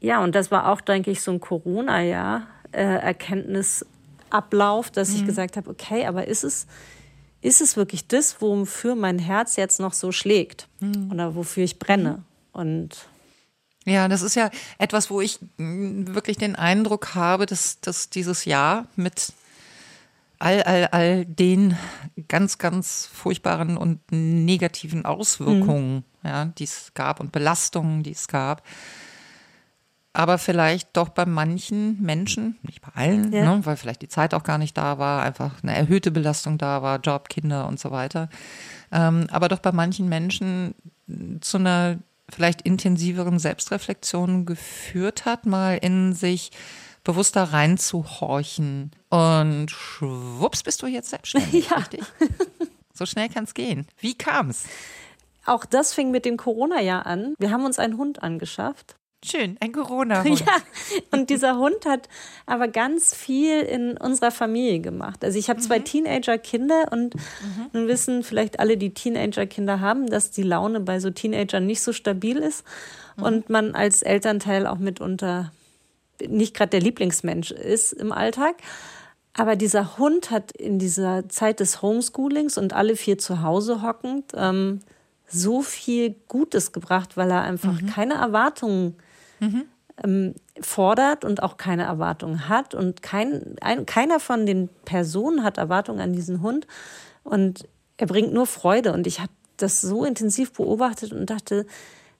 Ja, 0.00 0.22
und 0.22 0.34
das 0.34 0.50
war 0.50 0.68
auch, 0.68 0.80
denke 0.80 1.10
ich, 1.10 1.22
so 1.22 1.30
ein 1.30 1.40
Corona-Jahr, 1.40 2.46
äh, 2.72 2.82
Erkenntnisablauf, 2.82 4.90
dass 4.90 5.10
mhm. 5.10 5.16
ich 5.16 5.26
gesagt 5.26 5.56
habe, 5.56 5.70
okay, 5.70 6.06
aber 6.06 6.26
ist 6.26 6.42
es, 6.42 6.66
ist 7.40 7.60
es 7.60 7.76
wirklich 7.76 8.08
das, 8.08 8.40
wofür 8.40 8.94
mein 8.94 9.18
Herz 9.18 9.56
jetzt 9.56 9.80
noch 9.80 9.92
so 9.92 10.12
schlägt 10.12 10.68
mhm. 10.80 11.10
oder 11.12 11.34
wofür 11.34 11.64
ich 11.64 11.78
brenne? 11.78 12.22
Und 12.52 13.08
ja, 13.84 14.08
das 14.08 14.22
ist 14.22 14.34
ja 14.34 14.50
etwas, 14.78 15.10
wo 15.10 15.20
ich 15.20 15.38
mm, 15.56 16.14
wirklich 16.14 16.36
den 16.36 16.56
Eindruck 16.56 17.14
habe, 17.14 17.46
dass, 17.46 17.80
dass 17.80 18.10
dieses 18.10 18.44
Jahr 18.44 18.86
mit 18.96 19.32
all, 20.38 20.62
all, 20.62 20.86
all 20.86 21.24
den 21.24 21.76
ganz, 22.28 22.58
ganz 22.58 23.08
furchtbaren 23.12 23.76
und 23.76 24.00
negativen. 24.10 25.04
Auswirkungen, 25.04 26.04
mhm. 26.22 26.28
ja, 26.28 26.44
die 26.46 26.64
es 26.64 26.92
gab 26.94 27.20
und 27.20 27.32
Belastungen, 27.32 28.02
die 28.02 28.12
es 28.12 28.28
gab, 28.28 28.62
aber 30.12 30.38
vielleicht 30.38 30.96
doch 30.96 31.10
bei 31.10 31.26
manchen 31.26 32.00
Menschen, 32.02 32.58
nicht 32.62 32.80
bei 32.80 32.92
allen, 32.94 33.32
ja. 33.32 33.56
ne, 33.56 33.66
weil 33.66 33.76
vielleicht 33.76 34.02
die 34.02 34.08
Zeit 34.08 34.34
auch 34.34 34.42
gar 34.42 34.58
nicht 34.58 34.76
da 34.76 34.98
war, 34.98 35.22
einfach 35.22 35.62
eine 35.62 35.76
erhöhte 35.76 36.10
Belastung 36.10 36.58
da 36.58 36.82
war, 36.82 36.98
Job, 37.00 37.28
Kinder 37.28 37.68
und 37.68 37.78
so 37.78 37.90
weiter. 37.90 38.28
Ähm, 38.90 39.26
aber 39.30 39.48
doch 39.48 39.60
bei 39.60 39.72
manchen 39.72 40.08
Menschen 40.08 40.74
zu 41.40 41.58
einer 41.58 41.98
vielleicht 42.28 42.62
intensiveren 42.62 43.38
Selbstreflexion 43.38 44.44
geführt 44.44 45.24
hat, 45.24 45.46
mal 45.46 45.78
in 45.78 46.12
sich 46.12 46.50
bewusster 47.04 47.44
reinzuhorchen. 47.44 48.90
Und 49.08 49.70
schwupps 49.70 50.62
bist 50.62 50.82
du 50.82 50.86
jetzt 50.86 51.10
selbstständig, 51.10 51.70
ja. 51.70 51.76
richtig? 51.76 52.02
So 52.92 53.06
schnell 53.06 53.28
kann 53.28 53.44
es 53.44 53.54
gehen. 53.54 53.86
Wie 53.98 54.14
kam's? 54.14 54.64
Auch 55.46 55.64
das 55.64 55.94
fing 55.94 56.10
mit 56.10 56.26
dem 56.26 56.36
Corona-Jahr 56.36 57.06
an. 57.06 57.34
Wir 57.38 57.50
haben 57.50 57.64
uns 57.64 57.78
einen 57.78 57.96
Hund 57.96 58.22
angeschafft. 58.22 58.97
Schön, 59.24 59.56
ein 59.60 59.72
Corona-Hund. 59.72 60.40
Ja, 60.46 60.56
und 61.10 61.28
dieser 61.28 61.58
Hund 61.58 61.84
hat 61.86 62.08
aber 62.46 62.68
ganz 62.68 63.14
viel 63.14 63.60
in 63.62 63.96
unserer 63.96 64.30
Familie 64.30 64.80
gemacht. 64.80 65.24
Also 65.24 65.38
ich 65.38 65.50
habe 65.50 65.60
zwei 65.60 65.80
mhm. 65.80 65.84
Teenager-Kinder 65.84 66.86
und 66.92 67.14
mhm. 67.16 67.66
nun 67.72 67.88
wissen 67.88 68.22
vielleicht 68.22 68.60
alle, 68.60 68.76
die 68.76 68.94
Teenager-Kinder 68.94 69.80
haben, 69.80 70.06
dass 70.06 70.30
die 70.30 70.44
Laune 70.44 70.80
bei 70.80 71.00
so 71.00 71.10
Teenagern 71.10 71.66
nicht 71.66 71.82
so 71.82 71.92
stabil 71.92 72.36
ist 72.38 72.64
mhm. 73.16 73.22
und 73.24 73.50
man 73.50 73.74
als 73.74 74.02
Elternteil 74.02 74.66
auch 74.66 74.78
mitunter 74.78 75.52
nicht 76.26 76.54
gerade 76.54 76.70
der 76.70 76.80
Lieblingsmensch 76.80 77.50
ist 77.50 77.92
im 77.92 78.12
Alltag. 78.12 78.56
Aber 79.34 79.56
dieser 79.56 79.98
Hund 79.98 80.30
hat 80.30 80.52
in 80.52 80.78
dieser 80.78 81.28
Zeit 81.28 81.60
des 81.60 81.80
Homeschoolings 81.80 82.58
und 82.58 82.72
alle 82.72 82.96
vier 82.96 83.18
zu 83.18 83.42
Hause 83.42 83.82
hockend 83.82 84.32
ähm, 84.34 84.80
so 85.28 85.62
viel 85.62 86.16
Gutes 86.26 86.72
gebracht, 86.72 87.16
weil 87.16 87.30
er 87.30 87.42
einfach 87.42 87.80
mhm. 87.80 87.86
keine 87.86 88.14
Erwartungen 88.14 88.96
mhm. 89.40 89.64
ähm, 90.04 90.34
fordert 90.60 91.24
und 91.24 91.42
auch 91.42 91.56
keine 91.56 91.84
Erwartungen 91.84 92.48
hat. 92.48 92.74
Und 92.74 93.02
kein, 93.02 93.56
ein, 93.60 93.86
keiner 93.86 94.20
von 94.20 94.46
den 94.46 94.68
Personen 94.84 95.44
hat 95.44 95.58
Erwartungen 95.58 96.00
an 96.00 96.12
diesen 96.12 96.42
Hund. 96.42 96.66
Und 97.24 97.68
er 97.96 98.06
bringt 98.06 98.32
nur 98.32 98.46
Freude. 98.46 98.92
Und 98.92 99.06
ich 99.06 99.20
habe 99.20 99.32
das 99.56 99.80
so 99.80 100.04
intensiv 100.04 100.52
beobachtet 100.52 101.12
und 101.12 101.28
dachte, 101.30 101.66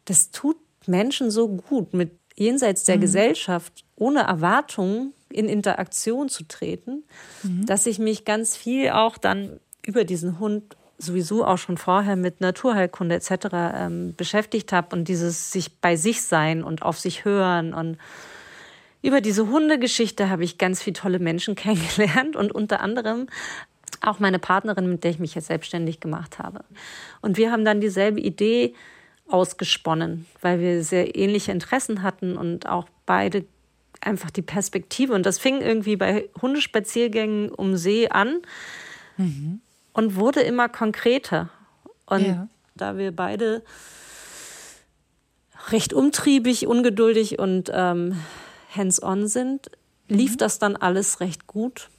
das 0.05 0.31
tut 0.31 0.57
Menschen 0.87 1.31
so 1.31 1.49
gut, 1.49 1.95
mit 1.95 2.13
jenseits 2.35 2.85
der 2.85 2.97
mhm. 2.97 3.03
Gesellschaft 3.03 3.85
ohne 3.97 4.21
Erwartungen 4.21 5.13
in 5.31 5.49
Interaktion 5.49 6.29
zu 6.29 6.45
treten, 6.45 7.05
mhm. 7.43 7.67
dass 7.67 7.87
ich 7.87 7.99
mich 7.99 8.25
ganz 8.25 8.57
viel 8.57 8.91
auch 8.91 9.19
dann 9.19 9.61
über 9.85 10.05
diesen 10.05 10.39
Hund 10.39 10.77
sowieso 10.99 11.45
auch 11.45 11.59
schon 11.59 11.76
vorher 11.76 12.17
mit 12.17 12.40
Naturheilkunde 12.40 13.14
etc. 13.14 13.31
Ähm, 13.52 14.14
beschäftigt 14.17 14.73
habe 14.73 14.95
und 14.95 15.07
dieses 15.07 15.52
sich 15.52 15.78
bei 15.81 15.97
sich 15.97 16.23
sein 16.23 16.62
und 16.64 16.83
auf 16.83 16.99
sich 16.99 17.25
hören 17.25 17.73
und 17.73 17.99
über 19.00 19.21
diese 19.21 19.49
Hundegeschichte 19.49 20.28
habe 20.28 20.43
ich 20.43 20.59
ganz 20.59 20.83
viele 20.83 20.95
tolle 20.95 21.19
Menschen 21.21 21.55
kennengelernt 21.55 22.37
und 22.37 22.52
unter 22.52 22.81
anderem 22.81 23.28
auch 24.00 24.19
meine 24.19 24.38
Partnerin, 24.38 24.88
mit 24.90 25.05
der 25.05 25.12
ich 25.12 25.19
mich 25.19 25.35
jetzt 25.35 25.47
selbstständig 25.47 26.00
gemacht 26.00 26.38
habe. 26.38 26.64
Und 27.21 27.37
wir 27.37 27.50
haben 27.50 27.64
dann 27.64 27.81
dieselbe 27.81 28.21
Idee 28.21 28.75
ausgesponnen, 29.28 30.26
weil 30.40 30.61
wir 30.61 30.83
sehr 30.83 31.17
ähnliche 31.17 31.52
Interessen 31.52 32.02
hatten 32.02 32.37
und 32.37 32.69
auch 32.69 32.88
beide 33.07 33.45
einfach 34.00 34.31
die 34.31 34.43
Perspektive. 34.43 35.14
Und 35.14 35.26
das 35.26 35.38
fing 35.38 35.61
irgendwie 35.61 35.97
bei 35.97 36.28
Hundespaziergängen 36.40 37.50
um 37.50 37.76
See 37.76 38.09
an. 38.09 38.40
Mhm 39.17 39.61
und 39.92 40.16
wurde 40.16 40.40
immer 40.40 40.68
konkreter. 40.68 41.50
Und 42.07 42.26
ja. 42.26 42.49
da 42.75 42.97
wir 42.97 43.14
beide 43.14 43.62
recht 45.71 45.92
umtriebig, 45.92 46.66
ungeduldig 46.66 47.38
und 47.38 47.71
ähm, 47.73 48.16
hands-on 48.75 49.28
sind, 49.28 49.71
lief 50.09 50.33
mhm. 50.33 50.38
das 50.38 50.59
dann 50.59 50.76
alles 50.76 51.21
recht 51.21 51.47
gut, 51.47 51.90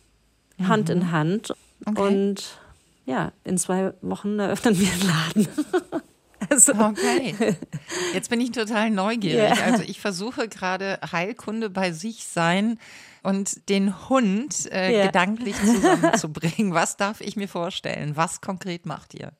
mhm. 0.57 0.67
Hand 0.67 0.89
in 0.89 1.11
Hand. 1.11 1.53
Okay. 1.85 2.01
Und 2.01 2.59
ja, 3.05 3.31
in 3.43 3.57
zwei 3.57 3.93
Wochen 4.01 4.39
eröffnen 4.39 4.79
wir 4.79 4.89
einen 4.91 5.47
Laden. 5.47 6.01
also. 6.49 6.73
Okay. 6.73 7.35
Jetzt 8.13 8.29
bin 8.29 8.41
ich 8.41 8.51
total 8.51 8.89
neugierig. 8.89 9.57
Yeah. 9.57 9.65
Also 9.65 9.83
ich 9.83 9.99
versuche 9.99 10.47
gerade 10.47 10.99
Heilkunde 11.11 11.69
bei 11.69 11.91
sich 11.91 12.25
sein 12.25 12.79
und 13.23 13.69
den 13.69 14.09
Hund 14.09 14.71
äh, 14.71 14.97
ja. 14.97 15.05
gedanklich 15.07 15.55
zusammenzubringen. 15.57 16.73
Was 16.73 16.97
darf 16.97 17.21
ich 17.21 17.35
mir 17.35 17.47
vorstellen? 17.47 18.15
Was 18.15 18.41
konkret 18.41 18.85
macht 18.85 19.13
ihr? 19.13 19.31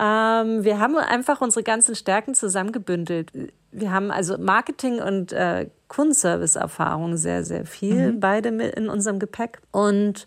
Ähm, 0.00 0.64
wir 0.64 0.80
haben 0.80 0.96
einfach 0.96 1.40
unsere 1.40 1.62
ganzen 1.62 1.94
Stärken 1.94 2.34
zusammengebündelt. 2.34 3.30
Wir 3.70 3.92
haben 3.92 4.10
also 4.10 4.38
Marketing 4.38 5.00
und 5.00 5.32
äh, 5.32 5.68
Kundenservice-Erfahrung 5.88 7.16
sehr, 7.16 7.44
sehr 7.44 7.64
viel, 7.64 8.12
mhm. 8.12 8.20
beide 8.20 8.48
in 8.48 8.88
unserem 8.88 9.18
Gepäck. 9.18 9.60
Und 9.70 10.26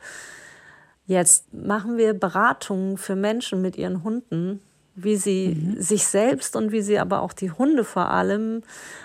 jetzt 1.05 1.53
machen 1.53 1.97
wir 1.97 2.13
Beratungen 2.13 2.97
für 2.97 3.15
Menschen 3.15 3.61
mit 3.61 3.75
ihren 3.75 4.03
Hunden 4.03 4.61
wie 5.03 5.15
sie 5.15 5.55
mhm. 5.55 5.81
sich 5.81 6.05
selbst 6.05 6.55
und 6.55 6.71
wie 6.71 6.81
sie 6.81 6.99
aber 6.99 7.21
auch 7.21 7.33
die 7.33 7.51
Hunde 7.51 7.83
vor 7.83 8.09
allem 8.09 8.63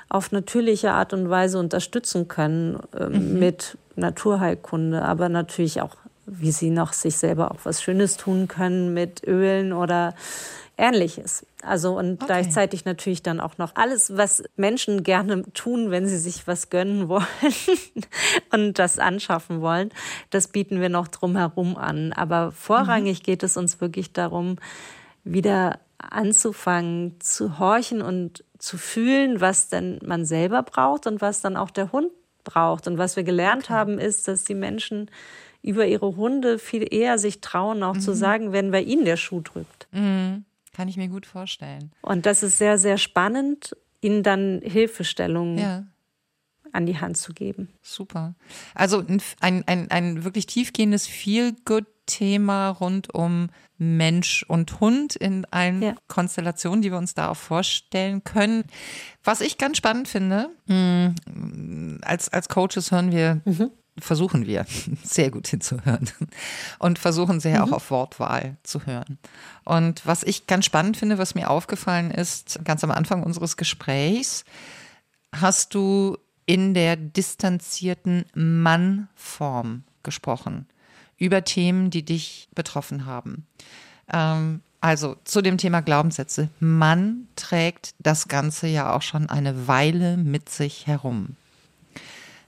auf 0.08 0.32
natürliche 0.32 0.92
Art 0.92 1.12
und 1.12 1.30
Weise 1.30 1.58
unterstützen 1.58 2.28
können 2.28 2.80
äh, 2.98 3.06
mhm. 3.06 3.38
mit 3.38 3.78
Naturheilkunde, 3.96 5.02
aber 5.02 5.28
natürlich 5.28 5.80
auch, 5.80 5.96
wie 6.26 6.52
sie 6.52 6.70
noch 6.70 6.92
sich 6.92 7.16
selber 7.16 7.50
auch 7.50 7.60
was 7.64 7.82
Schönes 7.82 8.16
tun 8.16 8.48
können 8.48 8.94
mit 8.94 9.26
Ölen 9.26 9.72
oder 9.72 10.14
Ähnliches. 10.78 11.46
Also 11.62 11.98
und 11.98 12.22
okay. 12.22 12.26
gleichzeitig 12.26 12.84
natürlich 12.84 13.22
dann 13.22 13.40
auch 13.40 13.56
noch 13.56 13.72
alles, 13.74 14.16
was 14.16 14.42
Menschen 14.56 15.02
gerne 15.02 15.42
tun, 15.54 15.90
wenn 15.90 16.06
sie 16.06 16.18
sich 16.18 16.46
was 16.46 16.68
gönnen 16.68 17.08
wollen 17.08 17.24
und 18.52 18.78
das 18.78 18.98
anschaffen 18.98 19.62
wollen, 19.62 19.90
das 20.30 20.48
bieten 20.48 20.80
wir 20.80 20.90
noch 20.90 21.08
drumherum 21.08 21.76
an. 21.76 22.12
Aber 22.12 22.52
vorrangig 22.52 23.20
mhm. 23.20 23.24
geht 23.24 23.42
es 23.42 23.56
uns 23.56 23.80
wirklich 23.80 24.12
darum, 24.12 24.56
wieder 25.24 25.80
anzufangen 25.98 27.20
zu 27.20 27.58
horchen 27.58 28.02
und 28.02 28.44
zu 28.58 28.78
fühlen, 28.78 29.40
was 29.40 29.68
denn 29.68 29.98
man 30.04 30.24
selber 30.24 30.62
braucht 30.62 31.06
und 31.06 31.20
was 31.20 31.40
dann 31.40 31.56
auch 31.56 31.70
der 31.70 31.92
Hund 31.92 32.10
braucht. 32.44 32.86
Und 32.86 32.98
was 32.98 33.16
wir 33.16 33.24
gelernt 33.24 33.64
okay. 33.64 33.72
haben, 33.74 33.98
ist, 33.98 34.28
dass 34.28 34.44
die 34.44 34.54
Menschen 34.54 35.10
über 35.62 35.86
ihre 35.86 36.16
Hunde 36.16 36.58
viel 36.58 36.86
eher 36.94 37.18
sich 37.18 37.40
trauen, 37.40 37.82
auch 37.82 37.94
mhm. 37.94 38.00
zu 38.00 38.14
sagen, 38.14 38.52
wenn 38.52 38.70
bei 38.70 38.82
ihnen 38.82 39.04
der 39.04 39.16
Schuh 39.16 39.40
drückt. 39.40 39.88
Mhm. 39.92 40.44
Kann 40.72 40.88
ich 40.88 40.96
mir 40.96 41.08
gut 41.08 41.26
vorstellen. 41.26 41.90
Und 42.02 42.26
das 42.26 42.42
ist 42.42 42.58
sehr, 42.58 42.78
sehr 42.78 42.98
spannend, 42.98 43.76
ihnen 44.00 44.22
dann 44.22 44.60
Hilfestellungen 44.62 45.58
ja. 45.58 45.84
an 46.72 46.86
die 46.86 47.00
Hand 47.00 47.16
zu 47.16 47.32
geben. 47.32 47.70
Super. 47.82 48.34
Also 48.74 49.02
ein, 49.40 49.64
ein, 49.66 49.90
ein 49.90 50.24
wirklich 50.24 50.46
tiefgehendes 50.46 51.06
Feel-Good 51.06 51.86
Thema 52.06 52.70
rund 52.70 53.14
um 53.14 53.48
Mensch 53.78 54.44
und 54.48 54.80
Hund 54.80 55.16
in 55.16 55.44
allen 55.50 55.82
ja. 55.82 55.94
Konstellationen, 56.08 56.82
die 56.82 56.90
wir 56.90 56.98
uns 56.98 57.14
da 57.14 57.28
auch 57.28 57.36
vorstellen 57.36 58.24
können. 58.24 58.64
Was 59.22 59.40
ich 59.40 59.58
ganz 59.58 59.76
spannend 59.76 60.08
finde, 60.08 60.48
mm, 60.66 61.98
als, 62.02 62.28
als 62.30 62.48
Coaches 62.48 62.90
hören 62.90 63.12
wir, 63.12 63.42
mhm. 63.44 63.70
versuchen 63.98 64.46
wir 64.46 64.64
sehr 65.02 65.30
gut 65.30 65.48
hinzuhören 65.48 66.10
und 66.78 66.98
versuchen 66.98 67.40
sehr 67.40 67.58
mhm. 67.58 67.64
auch 67.64 67.76
auf 67.76 67.90
Wortwahl 67.90 68.56
zu 68.62 68.86
hören. 68.86 69.18
Und 69.64 70.06
was 70.06 70.22
ich 70.22 70.46
ganz 70.46 70.64
spannend 70.64 70.96
finde, 70.96 71.18
was 71.18 71.34
mir 71.34 71.50
aufgefallen 71.50 72.10
ist, 72.10 72.60
ganz 72.64 72.82
am 72.82 72.90
Anfang 72.90 73.22
unseres 73.22 73.58
Gesprächs, 73.58 74.44
hast 75.32 75.74
du 75.74 76.16
in 76.46 76.72
der 76.72 76.96
distanzierten 76.96 78.24
Mann-Form 78.34 79.84
gesprochen 80.02 80.66
über 81.18 81.44
Themen, 81.44 81.90
die 81.90 82.04
dich 82.04 82.48
betroffen 82.54 83.06
haben. 83.06 83.46
Ähm, 84.12 84.62
also 84.80 85.16
zu 85.24 85.42
dem 85.42 85.58
Thema 85.58 85.80
Glaubenssätze. 85.80 86.48
Man 86.60 87.28
trägt 87.36 87.94
das 87.98 88.28
Ganze 88.28 88.66
ja 88.66 88.94
auch 88.94 89.02
schon 89.02 89.28
eine 89.28 89.66
Weile 89.66 90.16
mit 90.16 90.48
sich 90.48 90.86
herum. 90.86 91.36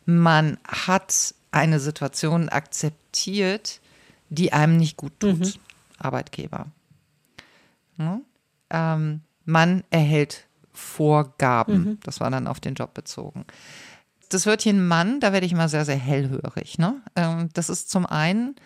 Man 0.04 0.58
hat 0.66 1.34
eine 1.50 1.80
Situation 1.80 2.48
akzeptiert, 2.48 3.80
die 4.28 4.52
einem 4.52 4.76
nicht 4.76 4.96
gut 4.96 5.18
tut, 5.18 5.40
mhm. 5.40 5.52
Arbeitgeber. 5.98 6.66
Ja? 7.96 8.20
Ähm, 8.70 9.22
man 9.44 9.84
erhält 9.90 10.46
Vorgaben, 10.72 11.78
mhm. 11.78 11.98
das 12.04 12.20
war 12.20 12.30
dann 12.30 12.46
auf 12.46 12.60
den 12.60 12.74
Job 12.74 12.94
bezogen 12.94 13.46
das 14.28 14.46
Wörtchen 14.46 14.86
Mann, 14.86 15.20
da 15.20 15.32
werde 15.32 15.46
ich 15.46 15.52
immer 15.52 15.68
sehr, 15.68 15.84
sehr 15.84 15.96
hellhörig. 15.96 16.78
Ne? 16.78 17.00
Ähm, 17.16 17.48
das 17.52 17.68
ist 17.68 17.90
zum 17.90 18.06
einen 18.06 18.56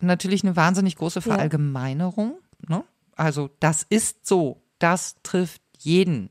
natürlich 0.00 0.42
eine 0.42 0.56
wahnsinnig 0.56 0.96
große 0.96 1.20
Verallgemeinerung. 1.20 2.38
Ne? 2.68 2.84
Also 3.16 3.50
das 3.60 3.84
ist 3.88 4.26
so, 4.26 4.62
das 4.78 5.16
trifft 5.22 5.62
jeden. 5.78 6.30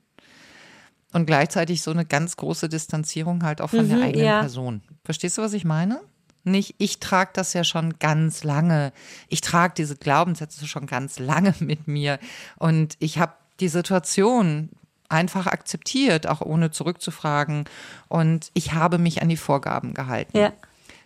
Und 1.14 1.26
gleichzeitig 1.26 1.82
so 1.82 1.92
eine 1.92 2.06
ganz 2.06 2.38
große 2.38 2.70
Distanzierung 2.70 3.44
halt 3.44 3.62
auch 3.62 3.70
von 3.70 3.86
mhm, 3.86 3.90
der 3.90 4.02
eigenen 4.04 4.26
ja. 4.26 4.40
Person. 4.40 4.82
Verstehst 5.04 5.38
du, 5.38 5.42
was 5.42 5.54
ich 5.54 5.66
meine? 5.66 6.02
Nicht, 6.44 6.76
ich 6.80 7.00
trage 7.00 7.32
das 7.34 7.54
ja 7.54 7.64
schon 7.64 8.00
ganz 8.00 8.44
lange. 8.44 8.94
Ich 9.28 9.42
trage 9.42 9.74
diese 9.78 9.96
Glaubenssätze 9.96 10.66
schon 10.68 10.88
ganz 10.88 11.20
lange 11.20 11.54
mit 11.60 11.88
mir. 11.88 12.20
Und 12.58 12.96
ich 13.00 13.20
habe 13.20 13.34
die 13.60 13.68
Situation 13.68 14.70
einfach 15.12 15.48
akzeptiert, 15.48 16.28
auch 16.28 16.42
ohne 16.42 16.72
zurückzufragen. 16.72 17.66
Und 18.08 18.50
ich 18.54 18.74
habe 18.74 18.98
mich 18.98 19.22
an 19.22 19.30
die 19.30 19.38
Vorgaben 19.38 19.94
gehalten. 19.94 20.38
Ja. 20.38 20.54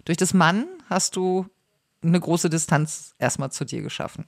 Durch 0.06 0.18
das 0.18 0.34
Mann 0.34 0.68
hast 0.90 1.16
du 1.16 1.48
eine 2.04 2.20
große 2.20 2.50
Distanz 2.50 3.16
erstmal 3.18 3.52
zu 3.52 3.66
dir 3.66 3.82
geschaffen. 3.82 4.26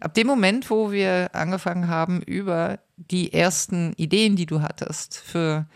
Ab 0.00 0.14
dem 0.14 0.26
Moment, 0.26 0.70
wo 0.70 0.90
wir 0.90 1.30
angefangen 1.34 1.86
haben, 1.86 2.20
über 2.20 2.80
die 2.96 3.32
ersten 3.32 3.92
Ideen, 3.94 4.34
die 4.34 4.46
du 4.46 4.60
hattest, 4.60 5.16
für 5.18 5.66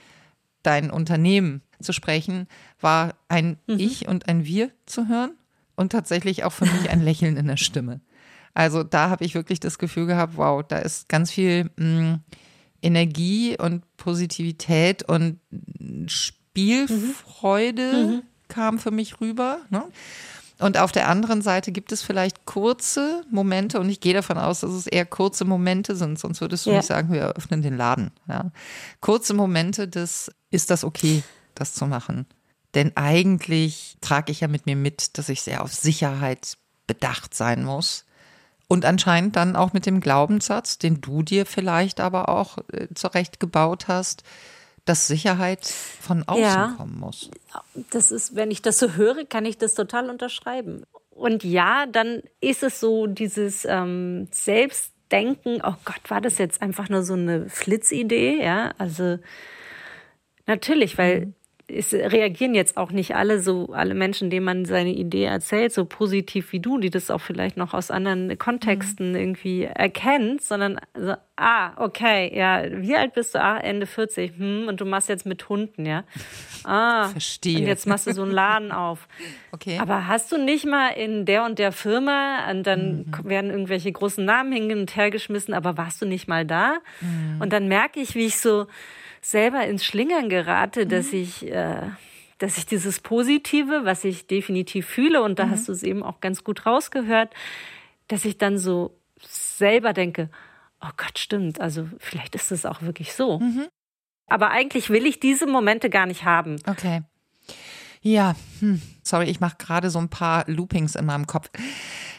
dein 0.63 0.91
Unternehmen 0.91 1.63
zu 1.81 1.93
sprechen, 1.93 2.49
war 2.81 3.15
ein 3.29 3.59
mhm. 3.67 3.79
Ich 3.79 4.09
und 4.09 4.29
ein 4.29 4.45
Wir 4.45 4.71
zu 4.87 5.09
hören 5.09 5.37
und 5.77 5.93
tatsächlich 5.93 6.43
auch 6.43 6.53
für 6.53 6.67
mich 6.67 6.91
ein 6.91 7.01
Lächeln 7.05 7.37
in 7.37 7.47
der 7.47 7.57
Stimme. 7.57 8.01
Also 8.55 8.83
da 8.83 9.11
habe 9.11 9.25
ich 9.25 9.35
wirklich 9.35 9.61
das 9.61 9.79
Gefühl 9.79 10.07
gehabt, 10.07 10.37
wow, 10.37 10.65
da 10.67 10.79
ist 10.79 11.09
ganz 11.09 11.31
viel 11.31 11.71
mh, 11.77 11.85
mm, 11.85 12.25
Energie 12.87 13.57
und 13.59 13.83
Positivität 13.97 15.03
und 15.03 15.41
Spielfreude 16.07 17.93
mhm. 17.93 18.11
mhm. 18.11 18.23
kam 18.49 18.79
für 18.79 18.93
mich 18.93 19.21
rüber. 19.21 19.59
Ne? 19.71 19.83
Und 20.59 20.79
auf 20.79 20.91
der 20.91 21.09
anderen 21.09 21.43
Seite 21.43 21.71
gibt 21.71 21.93
es 21.93 22.03
vielleicht 22.03 22.47
kurze 22.47 23.25
Momente, 23.31 23.79
und 23.79 23.91
ich 23.91 24.01
gehe 24.01 24.15
davon 24.15 24.39
aus, 24.39 24.61
dass 24.61 24.71
es 24.71 24.87
eher 24.87 25.05
kurze 25.05 25.45
Momente 25.45 25.97
sind, 25.97 26.19
sonst 26.19 26.41
würdest 26.41 26.65
du 26.65 26.71
ja. 26.71 26.77
nicht 26.77 26.87
sagen, 26.87 27.13
wir 27.13 27.37
öffnen 27.37 27.61
den 27.61 27.77
Laden. 27.77 28.11
Ja. 28.27 28.51
Kurze 29.01 29.35
Momente 29.35 29.87
des, 29.87 30.31
ist 30.51 30.71
das 30.71 30.83
okay, 30.83 31.23
das 31.55 31.75
zu 31.75 31.87
machen? 31.87 32.25
Denn 32.75 32.97
eigentlich 32.97 33.99
trage 34.01 34.33
ich 34.33 34.41
ja 34.41 34.49
mit 34.49 34.65
mir 34.65 34.77
mit, 34.77 35.19
dass 35.19 35.29
ich 35.29 35.43
sehr 35.43 35.63
auf 35.63 35.75
Sicherheit 35.75 36.57
bedacht 36.87 37.35
sein 37.35 37.65
muss. 37.65 38.06
Und 38.69 38.85
anscheinend 38.85 39.37
dann 39.37 39.55
auch 39.55 39.73
mit 39.73 39.87
dem 39.87 40.01
Glaubenssatz, 40.01 40.79
den 40.79 41.01
du 41.01 41.23
dir 41.23 41.47
vielleicht 41.47 42.01
aber 42.01 42.29
auch 42.29 42.59
äh, 42.73 42.89
zurechtgebaut 42.95 43.87
hast, 43.87 44.25
dass 44.85 45.07
Sicherheit 45.07 45.65
von 45.67 46.25
außen 46.25 46.43
ja, 46.43 46.75
kommen 46.77 46.99
muss. 46.99 47.31
Das 47.91 48.11
ist, 48.13 48.35
wenn 48.35 48.51
ich 48.51 48.63
das 48.63 48.79
so 48.79 48.93
höre, 48.93 49.25
kann 49.25 49.45
ich 49.45 49.59
das 49.59 49.75
total 49.75 50.11
unterschreiben. 50.11 50.85
Und 51.11 51.45
ja, 51.45 51.87
dann 51.87 52.23
ist 52.41 52.63
es 52.63 52.81
so 52.81 53.07
dieses 53.07 53.65
ähm, 53.65 54.29
Selbstdenken, 54.31 55.61
oh 55.65 55.75
Gott, 55.85 56.03
war 56.09 56.21
das 56.21 56.39
jetzt 56.39 56.61
einfach 56.63 56.89
nur 56.89 57.03
so 57.03 57.15
eine 57.15 57.49
Flitzidee, 57.49 58.43
ja? 58.43 58.73
Also 58.79 59.19
natürlich, 60.47 60.99
weil 60.99 61.27
mhm 61.27 61.35
es 61.69 61.93
reagieren 61.93 62.55
jetzt 62.55 62.77
auch 62.77 62.93
nicht 62.93 63.17
alle 63.17 63.41
so, 63.41 63.71
alle 63.73 63.95
Menschen, 63.95 64.31
denen 64.31 64.45
man 64.45 64.65
seine 64.67 64.93
Idee 64.93 65.25
erzählt, 65.25 65.73
so 65.73 65.85
positiv 65.85 66.53
wie 66.53 66.61
du, 66.61 66.79
die 66.79 66.91
das 66.91 67.11
auch 67.11 67.21
vielleicht 67.21 67.57
noch 67.57 67.75
aus 67.75 67.91
anderen 67.91 68.39
Kontexten 68.39 69.11
mhm. 69.11 69.17
irgendwie 69.17 69.65
erkennt, 69.65 70.43
sondern 70.43 70.79
so, 70.95 71.15
ah, 71.35 71.73
okay, 71.77 72.33
ja, 72.37 72.63
wie 72.71 72.95
alt 72.95 73.15
bist 73.15 73.35
du? 73.35 73.43
Ah, 73.43 73.59
Ende 73.59 73.87
40, 73.87 74.39
hm, 74.39 74.69
und 74.69 74.81
du 74.81 74.85
machst 74.85 75.09
jetzt 75.09 75.27
mit 75.27 75.49
Hunden, 75.49 75.87
ja. 75.87 76.05
Ah, 76.69 77.11
verstehe. 77.11 77.59
Und 77.61 77.67
jetzt 77.67 77.87
machst 77.87 78.09
du 78.09 78.13
so 78.13 78.23
einen 78.23 78.33
Laden 78.33 78.73
auf. 78.73 79.09
Okay. 79.53 79.79
Aber 79.79 80.07
hast 80.07 80.31
du 80.33 80.37
nicht 80.37 80.67
mal 80.67 80.89
in 80.91 81.25
der 81.25 81.43
und 81.45 81.59
der 81.59 81.73
Firma, 81.73 82.51
und 82.51 82.67
dann 82.67 83.07
mhm. 83.07 83.25
werden 83.25 83.51
irgendwelche 83.51 83.91
großen 83.91 84.23
Namen 84.23 84.53
hin 84.53 84.71
und 84.79 84.95
her 84.97 85.11
geschmissen, 85.11 85.55
aber 85.55 85.79
warst 85.79 86.03
du 86.03 86.07
nicht 86.07 86.29
mal 86.29 86.45
da? 86.45 86.75
Mhm. 87.01 87.41
Und 87.41 87.55
dann 87.55 87.67
merke 87.67 88.01
ich, 88.01 88.15
wie 88.15 88.27
ich 88.27 88.39
so, 88.39 88.67
selber 89.31 89.67
ins 89.67 89.85
Schlingern 89.85 90.29
gerate, 90.29 90.85
mhm. 90.85 90.89
dass 90.89 91.13
ich, 91.13 91.47
äh, 91.47 91.83
dass 92.39 92.59
ich 92.59 92.67
dieses 92.67 93.01
Positive, 93.01 93.85
was 93.85 94.05
ich 94.05 94.27
definitiv 94.27 94.87
fühle, 94.87 95.23
und 95.23 95.39
da 95.39 95.47
mhm. 95.47 95.51
hast 95.51 95.69
du 95.69 95.73
es 95.73 95.83
eben 95.83 96.03
auch 96.03 96.21
ganz 96.21 96.45
gut 96.45 96.65
rausgehört, 96.65 97.35
dass 98.09 98.25
ich 98.25 98.39
dann 98.39 98.57
so 98.57 98.97
selber 99.21 99.93
denke, 99.93 100.31
oh 100.81 100.91
Gott, 100.97 101.19
stimmt, 101.19 101.61
also 101.61 101.89
vielleicht 101.99 102.35
ist 102.37 102.53
es 102.53 102.65
auch 102.65 102.83
wirklich 102.83 103.15
so. 103.15 103.41
Mhm. 103.41 103.67
Aber 104.29 104.51
eigentlich 104.51 104.91
will 104.91 105.07
ich 105.07 105.19
diese 105.19 105.47
Momente 105.47 105.91
gar 105.91 106.07
nicht 106.07 106.25
haben. 106.25 106.57
Okay. 106.67 107.03
Ja, 108.03 108.37
hm. 108.61 108.81
sorry, 109.03 109.27
ich 109.27 109.41
mache 109.41 109.57
gerade 109.59 109.91
so 109.91 109.99
ein 109.99 110.09
paar 110.09 110.45
Loopings 110.49 110.95
in 110.95 111.07
meinem 111.07 111.27
Kopf. 111.27 111.51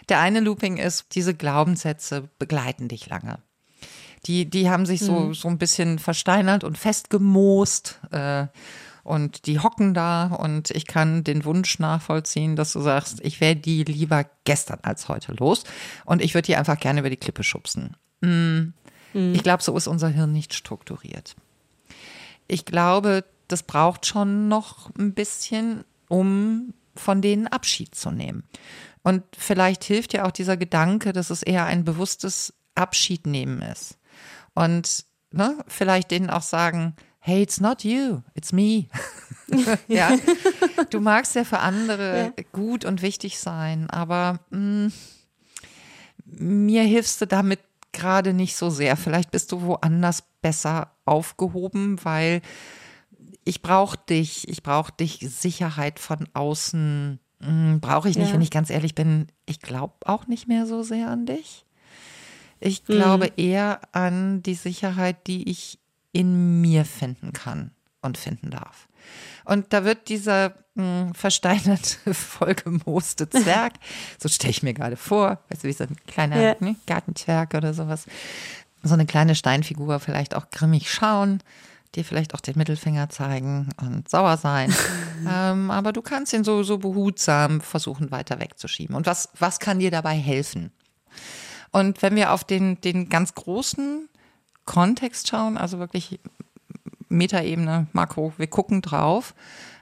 Der 0.09 0.19
eine 0.19 0.41
Looping 0.41 0.77
ist, 0.77 1.15
diese 1.15 1.33
Glaubenssätze 1.33 2.29
begleiten 2.39 2.89
dich 2.89 3.07
lange. 3.07 3.39
Die, 4.27 4.49
die 4.49 4.69
haben 4.69 4.85
sich 4.85 4.99
so, 4.99 5.19
mhm. 5.19 5.33
so 5.33 5.47
ein 5.47 5.57
bisschen 5.57 5.99
versteinert 5.99 6.63
und 6.63 6.77
festgemoost. 6.77 7.99
Äh, 8.11 8.47
und 9.07 9.45
die 9.45 9.59
hocken 9.59 9.93
da 9.93 10.27
und 10.27 10.69
ich 10.71 10.85
kann 10.85 11.23
den 11.23 11.45
Wunsch 11.45 11.79
nachvollziehen, 11.79 12.57
dass 12.57 12.73
du 12.73 12.81
sagst, 12.81 13.21
ich 13.23 13.39
wäre 13.39 13.55
die 13.55 13.85
lieber 13.85 14.25
gestern 14.43 14.79
als 14.83 15.07
heute 15.07 15.31
los 15.31 15.63
und 16.03 16.21
ich 16.21 16.33
würde 16.33 16.47
die 16.47 16.57
einfach 16.57 16.77
gerne 16.77 16.99
über 16.99 17.09
die 17.09 17.15
Klippe 17.15 17.45
schubsen. 17.45 17.95
Mhm. 18.19 18.73
Mhm. 19.13 19.33
Ich 19.33 19.43
glaube, 19.43 19.63
so 19.63 19.77
ist 19.77 19.87
unser 19.87 20.09
Hirn 20.09 20.33
nicht 20.33 20.53
strukturiert. 20.53 21.37
Ich 22.49 22.65
glaube, 22.65 23.23
das 23.47 23.63
braucht 23.63 24.05
schon 24.05 24.49
noch 24.49 24.93
ein 24.99 25.13
bisschen, 25.13 25.85
um 26.09 26.73
von 26.93 27.21
denen 27.21 27.47
Abschied 27.47 27.95
zu 27.95 28.11
nehmen. 28.11 28.43
Und 29.03 29.23
vielleicht 29.37 29.85
hilft 29.85 30.11
ja 30.11 30.25
auch 30.25 30.31
dieser 30.31 30.57
Gedanke, 30.57 31.13
dass 31.13 31.29
es 31.29 31.43
eher 31.43 31.65
ein 31.65 31.85
bewusstes 31.85 32.53
Abschied 32.75 33.25
nehmen 33.25 33.61
ist 33.61 33.97
und 34.57 35.05
ne, 35.31 35.63
vielleicht 35.67 36.09
denen 36.09 36.31
auch 36.31 36.41
sagen, 36.41 36.95
hey, 37.19 37.43
it's 37.43 37.59
not 37.59 37.83
you, 37.83 38.21
it's 38.33 38.51
me. 38.51 38.85
ja, 39.87 40.17
du 40.89 40.99
magst 40.99 41.35
ja 41.35 41.43
für 41.43 41.59
andere 41.59 42.33
ja. 42.35 42.43
gut 42.53 42.83
und 42.83 43.03
wichtig 43.03 43.37
sein, 43.39 43.87
aber 43.89 44.39
mh, 44.49 44.87
mm, 44.87 44.91
mir 46.25 46.83
hilfst 46.83 47.21
du 47.21 47.27
damit 47.27 47.59
gerade 47.91 48.33
nicht 48.33 48.55
so 48.55 48.71
sehr. 48.71 48.97
Vielleicht 48.97 49.29
bist 49.29 49.51
du 49.51 49.61
woanders 49.61 50.23
besser 50.41 50.91
aufgehoben, 51.05 52.03
weil 52.03 52.41
ich 53.43 53.61
brauche 53.61 53.97
dich, 54.09 54.47
ich 54.49 54.63
brauche 54.63 54.91
dich 54.91 55.19
Sicherheit 55.19 55.99
von 55.99 56.27
außen. 56.33 57.19
Hm, 57.41 57.79
brauche 57.79 58.09
ich 58.09 58.17
nicht, 58.17 58.29
ja. 58.29 58.33
wenn 58.33 58.41
ich 58.41 58.51
ganz 58.51 58.71
ehrlich 58.71 58.95
bin. 58.95 59.27
Ich 59.45 59.61
glaube 59.61 59.93
auch 60.05 60.25
nicht 60.25 60.47
mehr 60.47 60.65
so 60.65 60.81
sehr 60.81 61.09
an 61.09 61.27
dich. 61.27 61.66
Ich 62.59 62.85
glaube 62.85 63.25
mhm. 63.25 63.43
eher 63.43 63.81
an 63.91 64.41
die 64.43 64.55
Sicherheit, 64.55 65.27
die 65.27 65.49
ich 65.49 65.79
in 66.11 66.61
mir 66.61 66.85
finden 66.85 67.33
kann 67.33 67.71
und 68.01 68.17
finden 68.17 68.49
darf. 68.49 68.87
Und 69.45 69.71
da 69.73 69.85
wird 69.85 70.09
dieser 70.09 70.53
mh, 70.75 71.05
hm, 71.05 71.13
versteinerte, 71.13 72.13
vollgemooste 72.13 73.29
Zwerg, 73.29 73.73
so 74.19 74.29
stelle 74.29 74.51
ich 74.51 74.63
mir 74.63 74.73
gerade 74.73 74.97
vor, 74.97 75.39
weißt 75.49 75.63
du, 75.63 75.67
wie 75.67 75.73
so 75.73 75.83
ein 75.83 75.95
kleiner 76.07 76.41
ja. 76.41 76.55
ne, 76.59 76.75
Gartenzwerg 76.85 77.53
oder 77.53 77.73
sowas, 77.73 78.05
so 78.83 78.93
eine 78.93 79.05
kleine 79.05 79.35
Steinfigur 79.35 79.99
vielleicht 79.99 80.35
auch 80.35 80.49
grimmig 80.49 80.91
schauen, 80.91 81.41
dir 81.95 82.03
vielleicht 82.03 82.33
auch 82.33 82.41
den 82.41 82.57
Mittelfinger 82.57 83.09
zeigen 83.09 83.69
und 83.77 84.09
sauer 84.09 84.37
sein. 84.37 84.73
ähm, 85.29 85.71
aber 85.71 85.93
du 85.93 86.01
kannst 86.01 86.33
ihn 86.33 86.43
so, 86.43 86.63
so 86.63 86.77
behutsam 86.77 87.61
versuchen, 87.61 88.11
weiter 88.11 88.39
wegzuschieben. 88.39 88.95
Und 88.95 89.05
was, 89.05 89.29
was 89.39 89.59
kann 89.59 89.79
dir 89.79 89.91
dabei 89.91 90.15
helfen? 90.15 90.71
Und 91.77 92.01
wenn 92.01 92.15
wir 92.15 92.33
auf 92.33 92.43
den, 92.43 92.81
den 92.81 93.07
ganz 93.07 93.35
großen 93.35 94.09
Kontext 94.65 95.27
schauen, 95.27 95.59
also 95.59 95.77
wirklich 95.77 96.19
Metaebene, 97.07 97.85
Makro, 97.93 98.33
wir 98.37 98.47
gucken 98.47 98.81
drauf, 98.81 99.35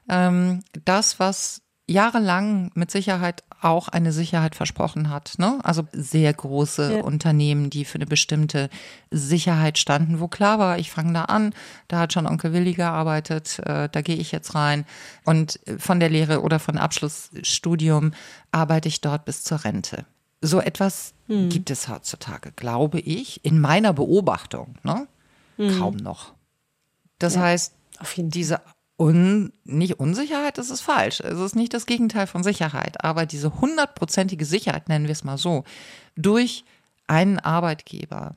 ähm, 0.09 0.59
das, 0.83 1.21
was 1.21 1.61
jahrelang 1.87 2.69
mit 2.73 2.91
Sicherheit 2.91 3.45
auch 3.61 3.87
eine 3.87 4.11
Sicherheit 4.11 4.55
versprochen 4.55 5.09
hat. 5.09 5.35
Ne? 5.37 5.59
Also 5.63 5.87
sehr 5.93 6.33
große 6.33 6.97
ja. 6.97 7.01
Unternehmen, 7.01 7.69
die 7.69 7.85
für 7.85 7.95
eine 7.95 8.07
bestimmte 8.07 8.69
Sicherheit 9.09 9.77
standen, 9.77 10.19
wo 10.19 10.27
klar 10.27 10.59
war, 10.59 10.77
ich 10.77 10.91
fange 10.91 11.13
da 11.13 11.23
an, 11.23 11.53
da 11.87 11.99
hat 11.99 12.11
schon 12.11 12.27
Onkel 12.27 12.51
Willi 12.51 12.73
gearbeitet, 12.73 13.59
äh, 13.59 13.87
da 13.89 14.01
gehe 14.01 14.17
ich 14.17 14.33
jetzt 14.33 14.53
rein. 14.53 14.83
Und 15.23 15.61
von 15.77 16.01
der 16.01 16.09
Lehre 16.09 16.41
oder 16.41 16.59
von 16.59 16.77
Abschlussstudium 16.77 18.11
arbeite 18.51 18.89
ich 18.89 18.99
dort 18.99 19.23
bis 19.23 19.45
zur 19.45 19.63
Rente. 19.63 20.05
So 20.45 20.59
etwas 20.59 21.13
hm. 21.27 21.49
gibt 21.49 21.69
es 21.71 21.87
heutzutage, 21.87 22.51
glaube 22.51 22.99
ich, 22.99 23.43
in 23.43 23.59
meiner 23.59 23.93
Beobachtung, 23.93 24.75
ne? 24.83 25.07
Hm. 25.57 25.79
kaum 25.79 25.95
noch. 25.95 26.33
Das 27.19 27.35
ja, 27.35 27.41
heißt, 27.41 27.73
diese 28.17 28.61
Un 28.97 29.51
nicht 29.65 29.99
Unsicherheit, 29.99 30.57
das 30.57 30.69
ist 30.69 30.81
falsch. 30.81 31.19
Es 31.19 31.39
ist 31.39 31.55
nicht 31.55 31.73
das 31.73 31.85
Gegenteil 31.85 32.27
von 32.27 32.43
Sicherheit, 32.43 33.03
aber 33.03 33.25
diese 33.25 33.59
hundertprozentige 33.59 34.45
Sicherheit, 34.45 34.87
nennen 34.87 35.05
wir 35.05 35.11
es 35.11 35.23
mal 35.23 35.37
so, 35.37 35.65
durch 36.15 36.63
einen 37.07 37.39
Arbeitgeber, 37.39 38.35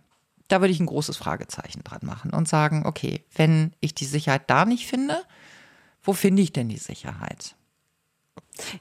da 0.48 0.60
würde 0.60 0.72
ich 0.72 0.80
ein 0.80 0.86
großes 0.86 1.16
Fragezeichen 1.16 1.84
dran 1.84 2.00
machen 2.02 2.32
und 2.32 2.48
sagen, 2.48 2.86
okay, 2.86 3.24
wenn 3.34 3.72
ich 3.80 3.94
die 3.94 4.04
Sicherheit 4.04 4.48
da 4.48 4.64
nicht 4.64 4.86
finde, 4.86 5.22
wo 6.02 6.12
finde 6.12 6.42
ich 6.42 6.52
denn 6.52 6.68
die 6.68 6.78
Sicherheit? 6.78 7.54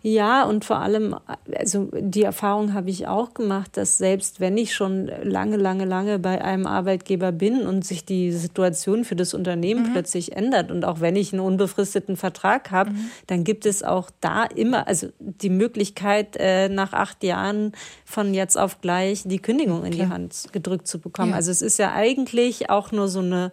Ja, 0.01 0.43
und 0.43 0.65
vor 0.65 0.79
allem, 0.79 1.15
also 1.55 1.89
die 1.93 2.23
Erfahrung 2.23 2.73
habe 2.73 2.89
ich 2.89 3.07
auch 3.07 3.33
gemacht, 3.33 3.77
dass 3.77 3.97
selbst 3.97 4.39
wenn 4.39 4.57
ich 4.57 4.73
schon 4.73 5.07
lange, 5.23 5.57
lange, 5.57 5.85
lange 5.85 6.19
bei 6.19 6.43
einem 6.43 6.65
Arbeitgeber 6.65 7.31
bin 7.31 7.65
und 7.65 7.85
sich 7.85 8.05
die 8.05 8.31
Situation 8.31 9.05
für 9.05 9.15
das 9.15 9.33
Unternehmen 9.33 9.89
mhm. 9.89 9.93
plötzlich 9.93 10.35
ändert 10.35 10.71
und 10.71 10.83
auch 10.85 10.99
wenn 10.99 11.15
ich 11.15 11.33
einen 11.33 11.41
unbefristeten 11.41 12.17
Vertrag 12.17 12.71
habe, 12.71 12.91
mhm. 12.91 13.09
dann 13.27 13.43
gibt 13.43 13.65
es 13.65 13.83
auch 13.83 14.09
da 14.19 14.45
immer, 14.45 14.87
also 14.87 15.09
die 15.19 15.49
Möglichkeit, 15.49 16.35
äh, 16.37 16.69
nach 16.69 16.93
acht 16.93 17.23
Jahren 17.23 17.73
von 18.05 18.33
jetzt 18.33 18.57
auf 18.57 18.81
gleich 18.81 19.23
die 19.25 19.39
Kündigung 19.39 19.85
in 19.85 19.91
Klar. 19.91 20.07
die 20.07 20.11
Hand 20.11 20.47
gedrückt 20.51 20.87
zu 20.87 20.99
bekommen. 20.99 21.31
Ja. 21.31 21.35
Also 21.37 21.51
es 21.51 21.61
ist 21.61 21.77
ja 21.77 21.93
eigentlich 21.93 22.69
auch 22.69 22.91
nur 22.91 23.07
so 23.07 23.19
eine 23.19 23.51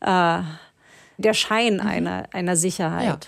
äh, 0.00 0.42
der 1.18 1.34
Schein 1.34 1.74
mhm. 1.74 1.80
einer, 1.80 2.24
einer 2.32 2.56
Sicherheit. 2.56 3.06
Ja. 3.06 3.18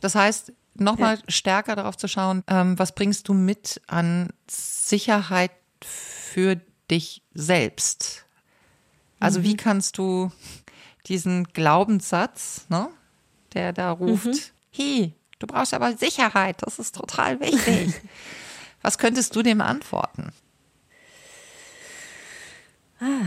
Das 0.00 0.14
heißt, 0.14 0.52
nochmal 0.74 1.16
ja. 1.16 1.22
stärker 1.28 1.76
darauf 1.76 1.96
zu 1.96 2.08
schauen, 2.08 2.42
ähm, 2.46 2.78
was 2.78 2.94
bringst 2.94 3.28
du 3.28 3.34
mit 3.34 3.80
an 3.86 4.30
Sicherheit 4.48 5.52
für 5.82 6.60
dich 6.90 7.22
selbst? 7.34 8.24
Also 9.20 9.40
mhm. 9.40 9.44
wie 9.44 9.56
kannst 9.56 9.98
du 9.98 10.32
diesen 11.06 11.44
Glaubenssatz, 11.44 12.66
ne, 12.68 12.88
der 13.54 13.72
da 13.72 13.90
ruft, 13.90 14.26
mhm. 14.26 14.40
hey, 14.70 15.14
du 15.38 15.46
brauchst 15.46 15.74
aber 15.74 15.96
Sicherheit, 15.96 16.56
das 16.60 16.78
ist 16.78 16.94
total 16.94 17.40
wichtig. 17.40 17.94
was 18.82 18.98
könntest 18.98 19.34
du 19.36 19.42
dem 19.42 19.60
antworten? 19.60 20.32
Ah, 23.00 23.26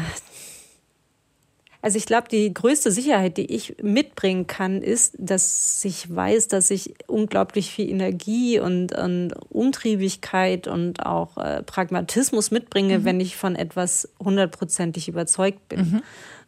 also 1.85 1.99
ich 1.99 2.07
glaube, 2.07 2.27
die 2.29 2.51
größte 2.51 2.89
Sicherheit, 2.89 3.37
die 3.37 3.45
ich 3.45 3.75
mitbringen 3.79 4.47
kann, 4.47 4.81
ist, 4.81 5.13
dass 5.19 5.85
ich 5.85 6.13
weiß, 6.13 6.47
dass 6.47 6.71
ich 6.71 6.95
unglaublich 7.05 7.69
viel 7.69 7.87
Energie 7.91 8.59
und, 8.59 8.97
und 8.97 9.33
Umtriebigkeit 9.49 10.67
und 10.67 11.05
auch 11.05 11.37
äh, 11.37 11.61
Pragmatismus 11.61 12.49
mitbringe, 12.49 12.97
mhm. 12.97 13.05
wenn 13.05 13.19
ich 13.19 13.37
von 13.37 13.55
etwas 13.55 14.09
hundertprozentig 14.19 15.07
überzeugt 15.07 15.69
bin. 15.69 15.79
Mhm. 15.79 16.01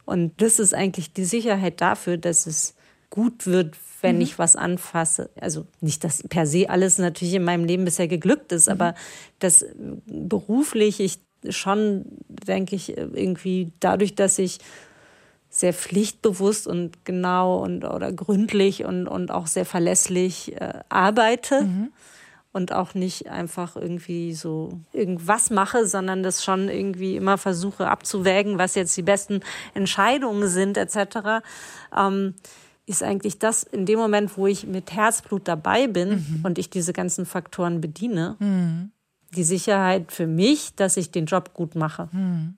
Und 0.05 0.41
das 0.41 0.57
ist 0.57 0.73
eigentlich 0.73 1.13
die 1.13 1.25
Sicherheit 1.25 1.81
dafür, 1.81 2.17
dass 2.17 2.47
es 2.47 2.73
gut 3.11 3.45
wird, 3.45 3.75
wenn 4.01 4.15
mhm. 4.15 4.23
ich 4.23 4.39
was 4.39 4.55
anfasse. 4.55 5.29
Also 5.39 5.67
nicht, 5.81 6.03
dass 6.03 6.23
per 6.23 6.47
se 6.47 6.67
alles 6.67 6.97
natürlich 6.97 7.35
in 7.35 7.43
meinem 7.43 7.65
Leben 7.65 7.85
bisher 7.85 8.07
geglückt 8.07 8.51
ist, 8.53 8.65
mhm. 8.65 8.71
aber 8.71 8.95
dass 9.37 9.63
beruflich 10.07 10.99
ich 10.99 11.19
schon, 11.49 12.05
denke 12.27 12.75
ich, 12.75 12.97
irgendwie 12.97 13.71
dadurch, 13.79 14.15
dass 14.15 14.39
ich 14.39 14.57
sehr 15.57 15.73
pflichtbewusst 15.73 16.67
und 16.67 17.03
genau 17.03 17.57
und 17.63 17.83
oder 17.83 18.11
gründlich 18.11 18.85
und, 18.85 19.07
und 19.07 19.31
auch 19.31 19.47
sehr 19.47 19.65
verlässlich 19.65 20.53
äh, 20.61 20.81
arbeite 20.87 21.63
mhm. 21.63 21.91
und 22.51 22.73
auch 22.73 22.93
nicht 22.93 23.27
einfach 23.31 23.75
irgendwie 23.75 24.35
so 24.35 24.79
irgendwas 24.93 25.49
mache, 25.49 25.87
sondern 25.87 26.21
das 26.21 26.43
schon 26.43 26.69
irgendwie 26.69 27.15
immer 27.15 27.39
versuche 27.39 27.89
abzuwägen, 27.89 28.59
was 28.59 28.75
jetzt 28.75 28.95
die 28.97 29.01
besten 29.01 29.39
Entscheidungen 29.73 30.47
sind, 30.47 30.77
etc. 30.77 31.41
Ähm, 31.97 32.35
ist 32.85 33.01
eigentlich 33.01 33.39
das 33.39 33.63
in 33.63 33.87
dem 33.87 33.97
Moment, 33.97 34.37
wo 34.37 34.45
ich 34.45 34.67
mit 34.67 34.91
Herzblut 34.91 35.47
dabei 35.47 35.87
bin 35.87 36.09
mhm. 36.09 36.41
und 36.43 36.59
ich 36.59 36.69
diese 36.69 36.93
ganzen 36.93 37.25
Faktoren 37.25 37.81
bediene, 37.81 38.35
mhm. 38.37 38.91
die 39.35 39.43
Sicherheit 39.43 40.11
für 40.11 40.27
mich, 40.27 40.75
dass 40.75 40.97
ich 40.97 41.09
den 41.09 41.25
Job 41.25 41.55
gut 41.55 41.73
mache. 41.73 42.09
Mhm. 42.11 42.57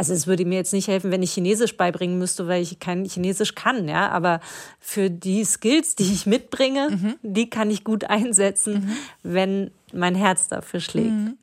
Also 0.00 0.14
es 0.14 0.26
würde 0.26 0.46
mir 0.46 0.54
jetzt 0.54 0.72
nicht 0.72 0.88
helfen, 0.88 1.10
wenn 1.10 1.22
ich 1.22 1.34
Chinesisch 1.34 1.76
beibringen 1.76 2.18
müsste, 2.18 2.48
weil 2.48 2.62
ich 2.62 2.78
kein 2.78 3.04
Chinesisch 3.04 3.54
kann, 3.54 3.86
ja. 3.86 4.08
Aber 4.08 4.40
für 4.78 5.10
die 5.10 5.44
Skills, 5.44 5.94
die 5.94 6.10
ich 6.10 6.24
mitbringe, 6.24 6.88
mhm. 6.88 7.16
die 7.20 7.50
kann 7.50 7.70
ich 7.70 7.84
gut 7.84 8.04
einsetzen, 8.04 8.72
mhm. 8.72 8.96
wenn 9.22 9.70
mein 9.92 10.14
Herz 10.14 10.48
dafür 10.48 10.80
schlägt. 10.80 11.10
Mhm. 11.10 11.36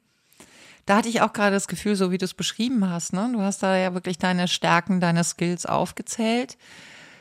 Da 0.88 0.98
hatte 0.98 1.08
ich 1.08 1.22
auch 1.22 1.34
gerade 1.34 1.52
das 1.52 1.68
Gefühl, 1.68 1.96
so 1.96 2.10
wie 2.10 2.18
du 2.18 2.26
es 2.26 2.34
beschrieben 2.34 2.90
hast, 2.90 3.14
ne? 3.14 3.30
Du 3.32 3.42
hast 3.42 3.62
da 3.62 3.78
ja 3.78 3.94
wirklich 3.94 4.18
deine 4.18 4.48
Stärken, 4.48 5.02
deine 5.02 5.24
Skills 5.24 5.68
aufgezählt. 5.68 6.58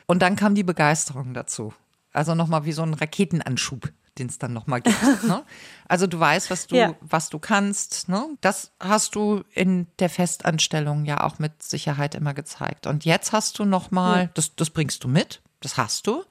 Und 0.07 0.23
dann 0.23 0.37
kam 0.37 0.55
die 0.55 0.65
Begeisterung 0.65 1.35
dazu. 1.35 1.75
Also 2.15 2.35
nochmal 2.35 2.65
wie 2.65 2.73
so 2.73 2.81
ein 2.81 2.95
Raketenanschub 2.95 3.91
den 4.19 4.29
es 4.29 4.39
dann 4.39 4.53
nochmal 4.53 4.81
gibt. 4.81 4.97
ne? 5.25 5.45
Also 5.89 6.07
du 6.07 6.19
weißt, 6.19 6.51
was 6.51 6.67
du, 6.67 6.77
ja. 6.77 6.95
was 7.01 7.29
du 7.29 7.39
kannst. 7.39 8.09
Ne? 8.09 8.37
Das 8.41 8.73
hast 8.81 9.15
du 9.15 9.45
in 9.53 9.87
der 9.99 10.11
Festanstellung 10.11 11.05
ja 11.05 11.23
auch 11.23 11.39
mit 11.39 11.63
Sicherheit 11.63 12.15
immer 12.15 12.35
gezeigt. 12.35 12.87
Und 12.87 13.05
jetzt 13.05 13.33
hast 13.33 13.59
du 13.59 13.65
nochmal, 13.65 14.23
ja. 14.25 14.31
das, 14.35 14.55
das 14.57 14.71
bringst 14.71 15.05
du 15.05 15.09
mit, 15.09 15.43
das 15.61 15.77
hast 15.77 16.07
du. 16.07 16.25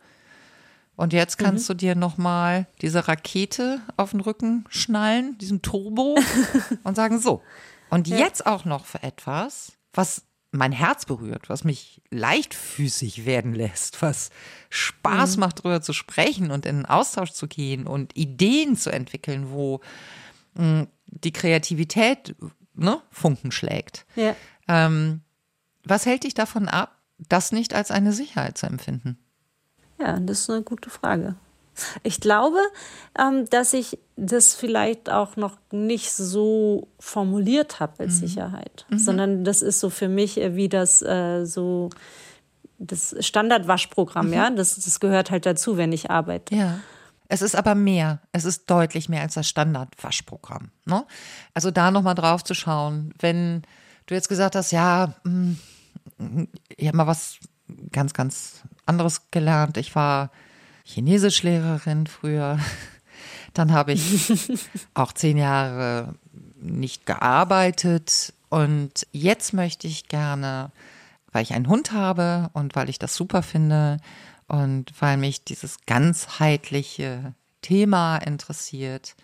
Und 0.96 1.12
jetzt 1.12 1.38
kannst 1.38 1.68
mhm. 1.68 1.74
du 1.74 1.78
dir 1.78 1.96
nochmal 1.96 2.68
diese 2.82 3.08
Rakete 3.08 3.82
auf 3.98 4.12
den 4.12 4.22
Rücken 4.22 4.66
schnallen, 4.70 5.38
diesen 5.38 5.62
Turbo 5.62 6.18
und 6.84 6.96
sagen, 6.96 7.20
so. 7.20 7.42
Und 7.90 8.08
ja. 8.08 8.18
jetzt 8.18 8.46
auch 8.46 8.66
noch 8.66 8.86
für 8.86 9.04
etwas, 9.04 9.74
was 9.94 10.24
mein 10.58 10.72
Herz 10.72 11.06
berührt, 11.06 11.50
was 11.50 11.64
mich 11.64 12.02
leichtfüßig 12.10 13.26
werden 13.26 13.54
lässt, 13.54 14.02
was 14.02 14.30
Spaß 14.70 15.36
mhm. 15.36 15.42
macht, 15.42 15.60
darüber 15.60 15.82
zu 15.82 15.94
sprechen 15.94 16.52
und 16.52 16.66
in 16.66 16.78
den 16.78 16.86
Austausch 16.86 17.32
zu 17.32 17.48
gehen 17.48 17.88
und 17.88 18.16
Ideen 18.16 18.76
zu 18.76 18.92
entwickeln, 18.92 19.52
wo 19.52 19.82
mh, 20.56 20.64
hm, 20.64 20.88
die 21.08 21.34
Kreativität 21.34 22.36
ne, 22.74 23.02
Funken 23.12 23.52
schlägt. 23.52 24.06
Ja. 24.16 24.36
Ähm, 24.68 25.22
was 25.84 26.06
hält 26.06 26.24
dich 26.24 26.34
davon 26.34 26.68
ab, 26.68 26.98
das 27.18 27.52
nicht 27.52 27.74
als 27.74 27.92
eine 27.92 28.12
Sicherheit 28.12 28.58
zu 28.58 28.66
empfinden? 28.66 29.18
Ja, 30.00 30.20
das 30.20 30.42
ist 30.42 30.50
eine 30.50 30.64
gute 30.64 30.90
Frage. 30.90 31.36
Ich 32.04 32.20
glaube, 32.22 32.60
ähm, 33.20 33.46
dass 33.50 33.74
ich 33.74 34.00
das 34.16 34.54
vielleicht 34.54 35.10
auch 35.10 35.36
noch 35.36 35.58
nicht 35.72 36.12
so 36.12 36.88
formuliert 37.00 37.80
habe 37.80 37.94
als 38.00 38.16
mhm. 38.16 38.28
Sicherheit, 38.28 38.86
mhm. 38.90 38.98
sondern 38.98 39.44
das 39.44 39.62
ist 39.62 39.80
so 39.80 39.90
für 39.90 40.08
mich 40.08 40.38
wie 40.38 40.70
das 40.70 41.02
äh, 41.02 41.46
so 41.46 41.90
das 42.78 43.16
Standardwaschprogramm, 43.20 44.28
mhm. 44.28 44.34
ja, 44.34 44.50
das, 44.50 44.76
das 44.76 45.00
gehört 45.00 45.32
halt 45.32 45.46
dazu, 45.46 45.78
wenn 45.78 45.92
ich 45.92 46.12
arbeite. 46.12 46.56
Ja. 46.56 46.80
Es 47.28 47.42
ist 47.42 47.56
aber 47.56 47.74
mehr. 47.74 48.20
Es 48.32 48.46
ist 48.46 48.70
deutlich 48.70 49.10
mehr 49.10 49.22
als 49.22 49.34
das 49.34 49.48
Standardwaschprogramm. 49.48 50.70
Ne? 50.86 51.06
Also 51.54 51.72
da 51.72 51.90
nochmal 51.90 52.16
drauf 52.16 52.44
zu 52.44 52.54
schauen, 52.54 53.14
wenn 53.20 53.64
du 54.06 54.14
jetzt 54.14 54.30
gesagt 54.30 54.56
hast, 54.56 54.72
ja, 54.72 55.16
hm, 55.24 55.58
ich 56.76 56.88
habe 56.88 56.98
mal 56.98 57.08
was 57.08 57.40
ganz, 57.92 58.14
ganz 58.14 58.62
anderes 58.86 59.32
gelernt. 59.32 59.78
Ich 59.78 59.96
war 59.96 60.30
Chinesischlehrerin 60.86 62.08
früher. 62.08 62.60
Dann 63.54 63.74
habe 63.74 63.94
ich 63.94 64.32
auch 64.94 65.12
zehn 65.12 65.38
Jahre 65.38 66.16
nicht 66.62 67.06
gearbeitet 67.06 68.34
und 68.50 69.06
jetzt 69.12 69.54
möchte 69.54 69.88
ich 69.88 70.08
gerne, 70.08 70.72
weil 71.32 71.44
ich 71.44 71.54
einen 71.54 71.68
Hund 71.68 71.92
habe 71.92 72.50
und 72.54 72.76
weil 72.76 72.90
ich 72.90 73.00
das 73.00 73.16
super 73.16 73.44
finde 73.44 73.98
und 74.48 74.94
weil 75.00 75.18
mich 75.18 75.44
dieses 75.44 75.80
ganzheitliche 75.86 77.34
Thema 77.62 78.18
interessiert, 78.18 79.16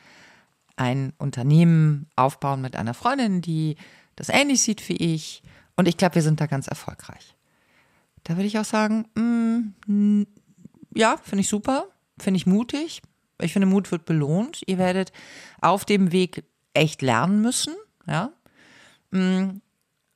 ein 0.76 1.14
Unternehmen 1.18 2.08
aufbauen 2.16 2.62
mit 2.62 2.76
einer 2.76 2.94
Freundin, 2.94 3.42
die 3.42 3.78
das 4.16 4.30
ähnlich 4.30 4.62
sieht 4.62 4.88
wie 4.90 4.98
ich. 4.98 5.44
Und 5.76 5.88
ich 5.88 5.98
glaube, 5.98 6.16
wir 6.16 6.22
sind 6.24 6.42
da 6.42 6.48
ganz 6.48 6.68
erfolgreich. 6.68 7.36
Da 8.24 8.36
würde 8.36 8.48
ich 8.48 8.58
auch 8.60 8.66
sagen, 8.66 9.06
mm, 9.16 10.24
ja, 10.94 11.18
finde 11.18 11.42
ich 11.42 11.50
super, 11.50 11.86
finde 12.20 12.38
ich 12.38 12.46
mutig. 12.46 13.02
Ich 13.40 13.54
finde, 13.54 13.66
Mut 13.66 13.92
wird 13.92 14.06
belohnt. 14.06 14.62
Ihr 14.68 14.78
werdet 14.78 15.12
auf 15.62 15.86
dem 15.86 16.12
Weg 16.12 16.44
echt 16.74 17.02
lernen 17.02 17.42
müssen, 17.42 17.76
ja. 18.08 18.32
Mm. 19.12 19.62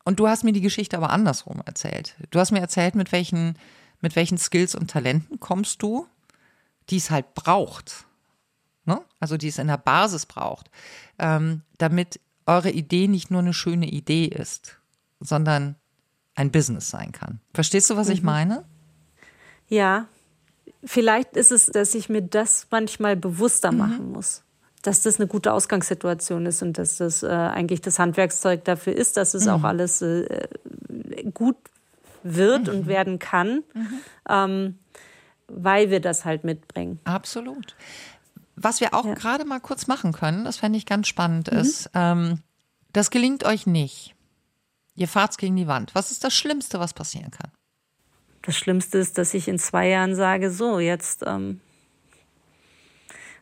Und 0.08 0.20
du 0.20 0.28
hast 0.28 0.44
mir 0.44 0.54
die 0.54 0.62
Geschichte 0.62 0.96
aber 0.98 1.10
andersrum 1.10 1.64
erzählt. 1.66 2.16
Du 2.30 2.40
hast 2.40 2.52
mir 2.52 2.60
erzählt, 2.60 2.94
mit 2.94 3.12
welchen, 3.12 3.58
mit 4.02 4.16
welchen 4.16 4.38
Skills 4.38 4.76
und 4.76 4.92
Talenten 4.92 5.40
kommst 5.40 5.82
du, 5.82 6.08
die 6.92 6.98
es 6.98 7.10
halt 7.10 7.34
braucht. 7.34 8.06
Ne? 8.86 9.02
Also 9.20 9.36
die 9.36 9.48
es 9.48 9.58
in 9.58 9.66
der 9.66 9.78
Basis 9.78 10.28
braucht, 10.28 10.70
ähm, 11.18 11.64
damit 11.80 12.20
eure 12.46 12.70
Idee 12.70 13.08
nicht 13.08 13.32
nur 13.32 13.42
eine 13.42 13.54
schöne 13.54 13.88
Idee 13.88 14.26
ist, 14.26 14.78
sondern 15.20 15.76
ein 16.36 16.52
Business 16.52 16.92
sein 16.92 17.12
kann. 17.12 17.40
Verstehst 17.56 17.90
du, 17.90 17.98
was 17.98 18.08
mhm. 18.08 18.14
ich 18.14 18.22
meine? 18.22 18.66
Ja, 19.68 20.08
Vielleicht 20.86 21.36
ist 21.36 21.52
es, 21.52 21.68
dass 21.68 21.96
ich 21.96 22.10
mir 22.10 22.22
das 22.22 22.68
manchmal 22.72 23.16
bewusster 23.16 23.72
mhm. 23.72 23.78
machen 23.78 24.12
muss. 24.12 24.44
Dass 24.82 25.02
das 25.02 25.20
eine 25.20 25.28
gute 25.28 25.52
Ausgangssituation 25.52 26.46
ist 26.46 26.62
und 26.62 26.78
dass 26.78 26.98
das 26.98 27.24
äh, 27.24 27.28
eigentlich 27.28 27.82
das 27.82 27.98
Handwerkszeug 27.98 28.64
dafür 28.66 28.94
ist, 28.94 29.18
dass 29.18 29.34
es 29.34 29.46
mhm. 29.46 29.52
auch 29.52 29.64
alles 29.64 30.02
äh, 30.04 30.48
gut 31.34 31.58
wird 32.22 32.68
mhm. 32.68 32.74
und 32.74 32.88
werden 32.88 33.18
kann, 33.20 33.64
mhm. 33.74 34.00
ähm, 34.30 34.80
weil 35.48 35.90
wir 35.90 36.02
das 36.02 36.24
halt 36.24 36.44
mitbringen. 36.44 37.00
Absolut. 37.04 37.76
Was 38.56 38.80
wir 38.80 38.94
auch 38.94 39.06
ja. 39.06 39.14
gerade 39.16 39.46
mal 39.46 39.60
kurz 39.60 39.88
machen 39.88 40.12
können, 40.12 40.46
das 40.46 40.58
fände 40.58 40.78
ich 40.78 40.86
ganz 40.86 41.08
spannend, 41.08 41.52
mhm. 41.52 41.58
ist, 41.58 41.90
ähm, 41.94 42.40
das 42.94 43.10
gelingt 43.10 43.44
euch 43.44 43.68
nicht. 43.68 44.16
Ihr 44.96 45.08
fahrt 45.08 45.38
gegen 45.38 45.56
die 45.56 45.68
Wand. 45.68 45.94
Was 45.94 46.12
ist 46.12 46.24
das 46.24 46.34
Schlimmste, 46.34 46.80
was 46.80 46.94
passieren 46.94 47.32
kann? 47.32 47.52
Das 48.46 48.56
Schlimmste 48.56 49.00
ist, 49.00 49.18
dass 49.18 49.34
ich 49.34 49.48
in 49.48 49.58
zwei 49.58 49.90
Jahren 49.90 50.16
sage, 50.16 50.52
so, 50.52 50.80
jetzt, 50.80 51.24
ähm, 51.26 51.62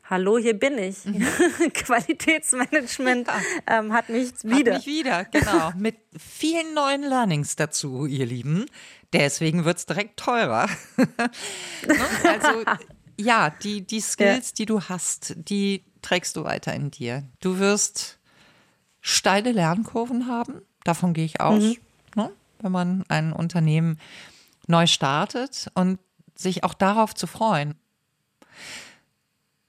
hallo, 0.05 0.37
hier 0.37 0.57
bin 0.57 0.77
ich. 0.77 1.03
Mhm. 1.03 1.25
Qualitätsmanagement 1.73 3.27
ähm, 3.67 3.91
hat 3.91 4.07
mich 4.07 4.31
wieder. 4.43 4.75
Hat 4.75 4.85
mich 4.85 4.87
wieder, 4.87 5.25
genau. 5.25 5.71
Mit 5.77 5.97
vielen 6.17 6.73
neuen 6.73 7.01
Learnings 7.01 7.57
dazu, 7.57 8.05
ihr 8.05 8.25
Lieben. 8.25 8.65
Deswegen 9.11 9.65
wird 9.65 9.77
es 9.77 9.85
direkt 9.85 10.17
teurer. 10.17 10.69
Ne? 11.85 11.95
also, 12.29 12.63
ja, 13.19 13.49
die, 13.49 13.81
die 13.81 13.99
Skills, 13.99 14.49
ja. 14.49 14.53
die 14.59 14.65
du 14.65 14.81
hast, 14.83 15.35
die 15.35 15.83
trägst 16.01 16.37
du 16.37 16.45
weiter 16.45 16.73
in 16.73 16.91
dir. 16.91 17.23
Du 17.41 17.59
wirst 17.59 18.19
steile 19.01 19.51
Lernkurven 19.51 20.27
haben. 20.27 20.61
Davon 20.85 21.13
gehe 21.13 21.25
ich 21.25 21.41
aus. 21.41 21.61
Mhm. 21.61 21.75
Ne? 22.15 22.31
Wenn 22.61 22.71
man 22.71 23.03
ein 23.09 23.33
Unternehmen 23.33 23.99
neu 24.67 24.87
startet 24.87 25.69
und 25.73 25.99
sich 26.35 26.63
auch 26.63 26.73
darauf 26.73 27.13
zu 27.13 27.27
freuen. 27.27 27.75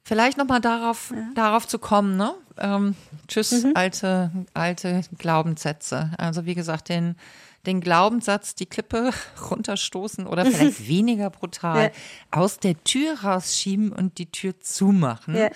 Vielleicht 0.07 0.37
nochmal 0.37 0.61
darauf, 0.61 1.12
ja. 1.14 1.30
darauf 1.35 1.66
zu 1.66 1.78
kommen, 1.78 2.16
ne? 2.16 2.35
Ähm, 2.59 2.94
tschüss, 3.26 3.64
mhm. 3.64 3.72
alte, 3.74 4.30
alte 4.52 5.00
Glaubenssätze. 5.16 6.11
Also 6.18 6.44
wie 6.44 6.54
gesagt, 6.54 6.90
den, 6.90 7.16
den 7.64 7.80
Glaubenssatz, 7.80 8.54
die 8.54 8.66
Klippe 8.66 9.11
runterstoßen 9.50 10.26
oder 10.26 10.44
vielleicht 10.44 10.87
weniger 10.88 11.30
brutal, 11.30 11.85
ja. 11.85 11.90
aus 12.30 12.59
der 12.59 12.83
Tür 12.85 13.20
rausschieben 13.22 13.92
und 13.92 14.18
die 14.18 14.30
Tür 14.30 14.61
zumachen. 14.61 15.37
Ja. 15.37 15.48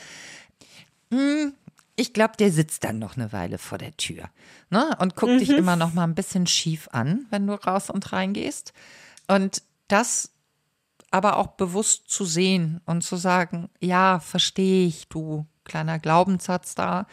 Hm, 1.11 1.53
ich 1.97 2.15
glaube, 2.15 2.35
der 2.39 2.51
sitzt 2.51 2.85
dann 2.85 2.99
noch 2.99 3.17
eine 3.17 3.33
Weile 3.33 3.59
vor 3.59 3.77
der 3.77 3.97
Tür 3.97 4.31
ne? 4.71 4.97
und 5.01 5.15
guckt 5.15 5.33
mhm. 5.33 5.39
dich 5.41 5.51
immer 5.51 5.77
noch 5.77 5.93
mal 5.93 6.05
ein 6.05 6.15
bisschen 6.15 6.47
schief 6.47 6.89
an, 6.93 7.27
wenn 7.31 7.47
du 7.47 7.55
raus 7.55 7.91
und 7.91 8.13
reingehst. 8.13 8.73
Und 9.29 9.63
das 9.87 10.33
aber 11.11 11.37
auch 11.37 11.49
bewusst 11.49 12.11
zu 12.11 12.25
sehen 12.25 12.81
und 12.85 13.03
zu 13.03 13.17
sagen, 13.17 13.71
ja, 13.81 14.21
verstehe 14.21 14.87
ich, 14.87 15.09
du 15.09 15.47
kleiner 15.65 15.99
Glaubenssatz 15.99 16.75
da. 16.75 17.07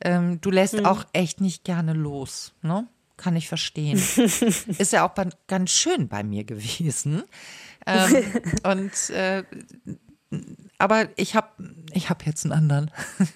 Ähm, 0.00 0.40
du 0.40 0.50
lässt 0.50 0.74
mhm. 0.74 0.86
auch 0.86 1.04
echt 1.12 1.40
nicht 1.40 1.64
gerne 1.64 1.92
los, 1.92 2.52
ne? 2.62 2.86
Kann 3.16 3.34
ich 3.34 3.48
verstehen. 3.48 3.96
Ist 4.78 4.92
ja 4.92 5.08
auch 5.08 5.14
ganz 5.46 5.70
schön 5.70 6.06
bei 6.08 6.22
mir 6.22 6.44
gewesen. 6.44 7.22
Ähm, 7.86 8.24
und 8.62 9.10
äh, 9.10 9.42
aber 10.78 11.08
ich 11.16 11.34
habe 11.34 11.48
ich 11.92 12.10
hab 12.10 12.26
jetzt 12.26 12.44
einen 12.44 12.52
anderen. 12.52 12.90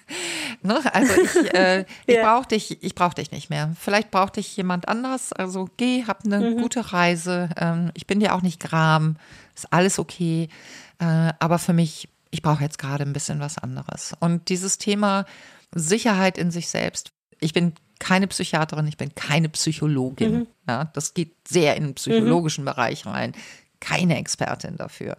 ne? 0.61 0.79
Also 0.93 1.13
ich, 1.21 1.53
äh, 1.53 1.85
ich 2.05 2.15
ja. 2.15 2.23
brauche 2.23 2.47
dich, 2.47 2.83
ich 2.83 2.95
brauche 2.95 3.15
dich 3.15 3.31
nicht 3.31 3.49
mehr. 3.49 3.73
Vielleicht 3.79 4.11
braucht 4.11 4.37
dich 4.37 4.55
jemand 4.55 4.87
anders. 4.87 5.33
Also 5.33 5.67
geh, 5.77 6.03
hab 6.05 6.25
eine 6.25 6.39
mhm. 6.39 6.61
gute 6.61 6.93
Reise. 6.93 7.49
Ähm, 7.57 7.91
ich 7.95 8.05
bin 8.07 8.19
dir 8.19 8.35
auch 8.35 8.41
nicht 8.41 8.59
gram. 8.59 9.17
Ist 9.55 9.71
alles 9.73 9.97
okay. 9.97 10.49
Äh, 10.99 11.33
aber 11.39 11.57
für 11.57 11.73
mich, 11.73 12.09
ich 12.29 12.41
brauche 12.41 12.63
jetzt 12.63 12.77
gerade 12.77 13.03
ein 13.03 13.13
bisschen 13.13 13.39
was 13.39 13.57
anderes. 13.57 14.13
Und 14.19 14.49
dieses 14.49 14.77
Thema 14.77 15.25
Sicherheit 15.73 16.37
in 16.37 16.51
sich 16.51 16.69
selbst. 16.69 17.11
Ich 17.39 17.53
bin 17.53 17.73
keine 17.97 18.27
Psychiaterin, 18.27 18.87
ich 18.87 18.97
bin 18.97 19.15
keine 19.15 19.49
Psychologin. 19.49 20.31
Mhm. 20.31 20.47
Ja, 20.67 20.85
das 20.85 21.13
geht 21.13 21.47
sehr 21.47 21.75
in 21.75 21.83
den 21.83 21.93
psychologischen 21.95 22.63
mhm. 22.63 22.69
Bereich 22.69 23.05
rein. 23.05 23.33
Keine 23.79 24.17
Expertin 24.17 24.77
dafür. 24.77 25.17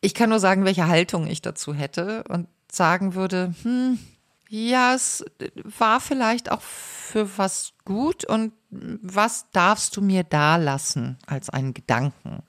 Ich 0.00 0.14
kann 0.14 0.30
nur 0.30 0.40
sagen, 0.40 0.64
welche 0.64 0.86
Haltung 0.86 1.26
ich 1.26 1.42
dazu 1.42 1.74
hätte 1.74 2.24
und 2.28 2.48
sagen 2.70 3.14
würde, 3.14 3.54
hm, 3.62 3.98
ja, 4.48 4.94
es 4.94 5.24
war 5.78 6.00
vielleicht 6.00 6.50
auch 6.50 6.62
für 6.62 7.36
was 7.36 7.72
gut 7.84 8.24
und 8.24 8.52
was 8.70 9.46
darfst 9.52 9.96
du 9.96 10.00
mir 10.00 10.24
da 10.24 10.56
lassen 10.56 11.18
als 11.26 11.50
einen 11.50 11.74
Gedanken? 11.74 12.42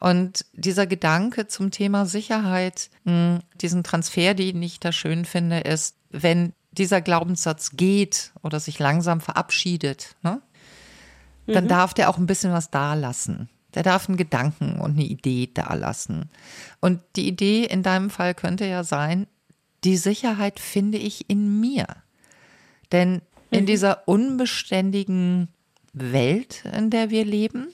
Und 0.00 0.44
dieser 0.52 0.86
Gedanke 0.86 1.46
zum 1.46 1.70
Thema 1.70 2.04
Sicherheit, 2.04 2.90
hm, 3.04 3.40
diesen 3.60 3.84
Transfer, 3.84 4.34
den 4.34 4.62
ich 4.62 4.80
da 4.80 4.92
schön 4.92 5.24
finde, 5.24 5.60
ist, 5.60 5.96
wenn 6.10 6.52
dieser 6.72 7.00
Glaubenssatz 7.00 7.70
geht 7.72 8.32
oder 8.42 8.60
sich 8.60 8.78
langsam 8.78 9.20
verabschiedet, 9.20 10.16
ne, 10.22 10.42
dann 11.46 11.64
mhm. 11.64 11.68
darf 11.68 11.94
der 11.94 12.10
auch 12.10 12.18
ein 12.18 12.26
bisschen 12.26 12.52
was 12.52 12.70
da 12.70 12.94
lassen. 12.94 13.48
Der 13.74 13.82
darf 13.82 14.08
einen 14.08 14.16
Gedanken 14.16 14.80
und 14.80 14.92
eine 14.92 15.04
Idee 15.04 15.50
dalassen. 15.52 16.30
Und 16.80 17.00
die 17.16 17.26
Idee 17.28 17.64
in 17.64 17.82
deinem 17.82 18.10
Fall 18.10 18.34
könnte 18.34 18.66
ja 18.66 18.84
sein, 18.84 19.26
die 19.84 19.96
Sicherheit 19.96 20.60
finde 20.60 20.98
ich 20.98 21.28
in 21.28 21.60
mir. 21.60 21.86
Denn 22.92 23.20
in 23.50 23.62
mhm. 23.62 23.66
dieser 23.66 24.08
unbeständigen 24.08 25.48
Welt, 25.92 26.64
in 26.76 26.90
der 26.90 27.10
wir 27.10 27.24
leben, 27.24 27.68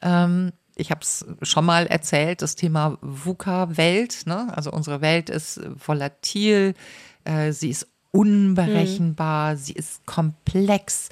ähm, 0.00 0.52
ich 0.74 0.90
habe 0.90 1.02
es 1.02 1.24
schon 1.42 1.64
mal 1.64 1.86
erzählt, 1.86 2.42
das 2.42 2.56
Thema 2.56 2.98
VUCA-Welt, 3.02 4.22
ne? 4.26 4.52
also 4.56 4.70
unsere 4.70 5.00
Welt 5.00 5.30
ist 5.30 5.60
volatil, 5.86 6.74
äh, 7.24 7.52
sie 7.52 7.70
ist 7.70 7.86
unberechenbar, 8.10 9.52
mhm. 9.52 9.58
sie 9.58 9.72
ist 9.72 10.04
komplex, 10.06 11.08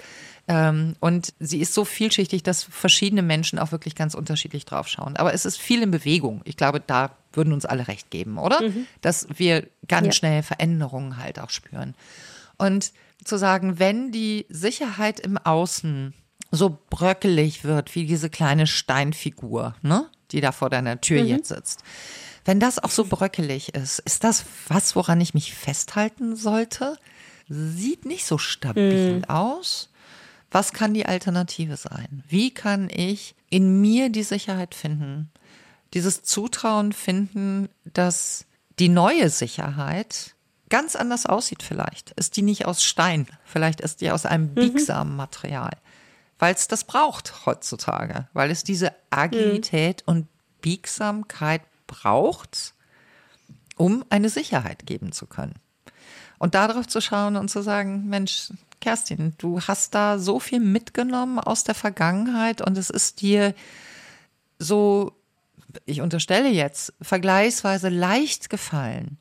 und 0.53 1.33
sie 1.39 1.61
ist 1.61 1.75
so 1.75 1.85
vielschichtig, 1.85 2.43
dass 2.43 2.65
verschiedene 2.65 3.23
Menschen 3.23 3.59
auch 3.59 3.71
wirklich 3.71 3.95
ganz 3.95 4.15
unterschiedlich 4.15 4.65
drauf 4.65 4.89
schauen. 4.89 5.17
Aber 5.17 5.33
es 5.33 5.45
ist 5.45 5.59
viel 5.59 5.83
in 5.83 5.91
Bewegung. 5.91 6.41
Ich 6.45 6.57
glaube, 6.57 6.81
da 6.85 7.13
würden 7.33 7.53
uns 7.53 7.67
alle 7.67 7.87
recht 7.87 8.11
geben, 8.11 8.37
oder? 8.37 8.61
Mhm. 8.63 8.87
Dass 9.01 9.29
wir 9.37 9.69
ganz 9.87 10.07
ja. 10.07 10.13
schnell 10.13 10.43
Veränderungen 10.43 11.19
halt 11.19 11.39
auch 11.39 11.51
spüren. 11.51 11.95
Und 12.59 12.93
zu 13.25 13.39
sagen, 13.39 13.79
wenn 13.79 14.11
die 14.11 14.47
Sicherheit 14.49 15.21
im 15.21 15.39
Außen 15.39 16.15
so 16.51 16.79
bröckelig 16.91 17.65
wird 17.65 17.95
wie 17.95 18.07
diese 18.07 18.31
kleine 18.31 18.67
Steinfigur, 18.67 19.75
ne, 19.83 20.09
die 20.33 20.41
da 20.41 20.53
vor 20.53 20.71
deiner 20.71 21.01
Tür 21.01 21.23
mhm. 21.23 21.29
jetzt 21.29 21.49
sitzt. 21.49 21.83
Wenn 22.45 22.59
das 22.59 22.79
auch 22.79 22.91
so 22.91 23.05
bröckelig 23.05 23.75
ist, 23.75 24.01
ist 24.01 24.25
das 24.25 24.45
was, 24.69 24.97
woran 24.97 25.21
ich 25.21 25.35
mich 25.35 25.55
festhalten 25.55 26.35
sollte? 26.35 26.97
Sieht 27.49 28.07
nicht 28.07 28.25
so 28.25 28.39
stabil 28.39 29.19
mhm. 29.19 29.25
aus. 29.27 29.91
Was 30.51 30.73
kann 30.73 30.95
die 30.95 31.07
Alternative 31.07 31.77
sein? 31.77 32.25
Wie 32.29 32.53
kann 32.53 32.89
ich 32.91 33.35
in 33.51 33.81
mir 33.81 34.11
die 34.11 34.25
Sicherheit 34.25 34.75
finden? 34.75 35.31
Dieses 35.95 36.23
Zutrauen 36.23 36.93
finden, 36.93 37.69
dass 37.85 38.47
die 38.79 38.89
neue 38.89 39.31
Sicherheit 39.31 40.35
ganz 40.69 40.97
anders 40.97 41.27
aussieht 41.27 41.63
vielleicht. 41.63 42.13
Ist 42.13 42.37
die 42.37 42.43
nicht 42.43 42.67
aus 42.67 42.83
Stein? 42.83 43.27
Vielleicht 43.45 43.81
ist 43.81 44.01
die 44.01 44.11
aus 44.11 44.27
einem 44.27 44.51
mhm. 44.51 44.55
biegsamen 44.55 45.17
Material. 45.17 45.77
Weil 46.39 46.55
es 46.55 46.69
das 46.69 46.85
braucht 46.85 47.47
heutzutage. 47.47 48.29
Weil 48.33 48.51
es 48.51 48.65
diese 48.65 48.93
Agilität 49.11 50.03
mhm. 50.07 50.13
und 50.13 50.29
Biegsamkeit 50.63 51.63
braucht, 51.87 52.75
um 53.77 54.05
eine 54.11 54.31
Sicherheit 54.31 54.87
geben 54.87 55.13
zu 55.13 55.27
können. 55.27 55.55
Und 56.41 56.55
darauf 56.55 56.89
zu 56.89 57.03
schauen 57.03 57.37
und 57.37 57.51
zu 57.51 57.61
sagen, 57.63 58.09
Mensch, 58.09 58.51
Kerstin, 58.81 59.35
du 59.37 59.61
hast 59.61 59.95
da 59.95 60.19
so 60.19 60.41
viel 60.41 60.59
mitgenommen 60.59 61.39
aus 61.39 61.65
der 61.65 61.75
Vergangenheit 61.75 62.63
und 62.63 62.79
es 62.79 62.89
ist 62.89 63.21
dir 63.21 63.55
so, 64.59 65.13
ich 65.85 66.01
unterstelle 66.01 66.49
jetzt, 66.49 66.95
vergleichsweise 67.03 67.91
leicht 67.91 68.49
gefallen, 68.49 69.19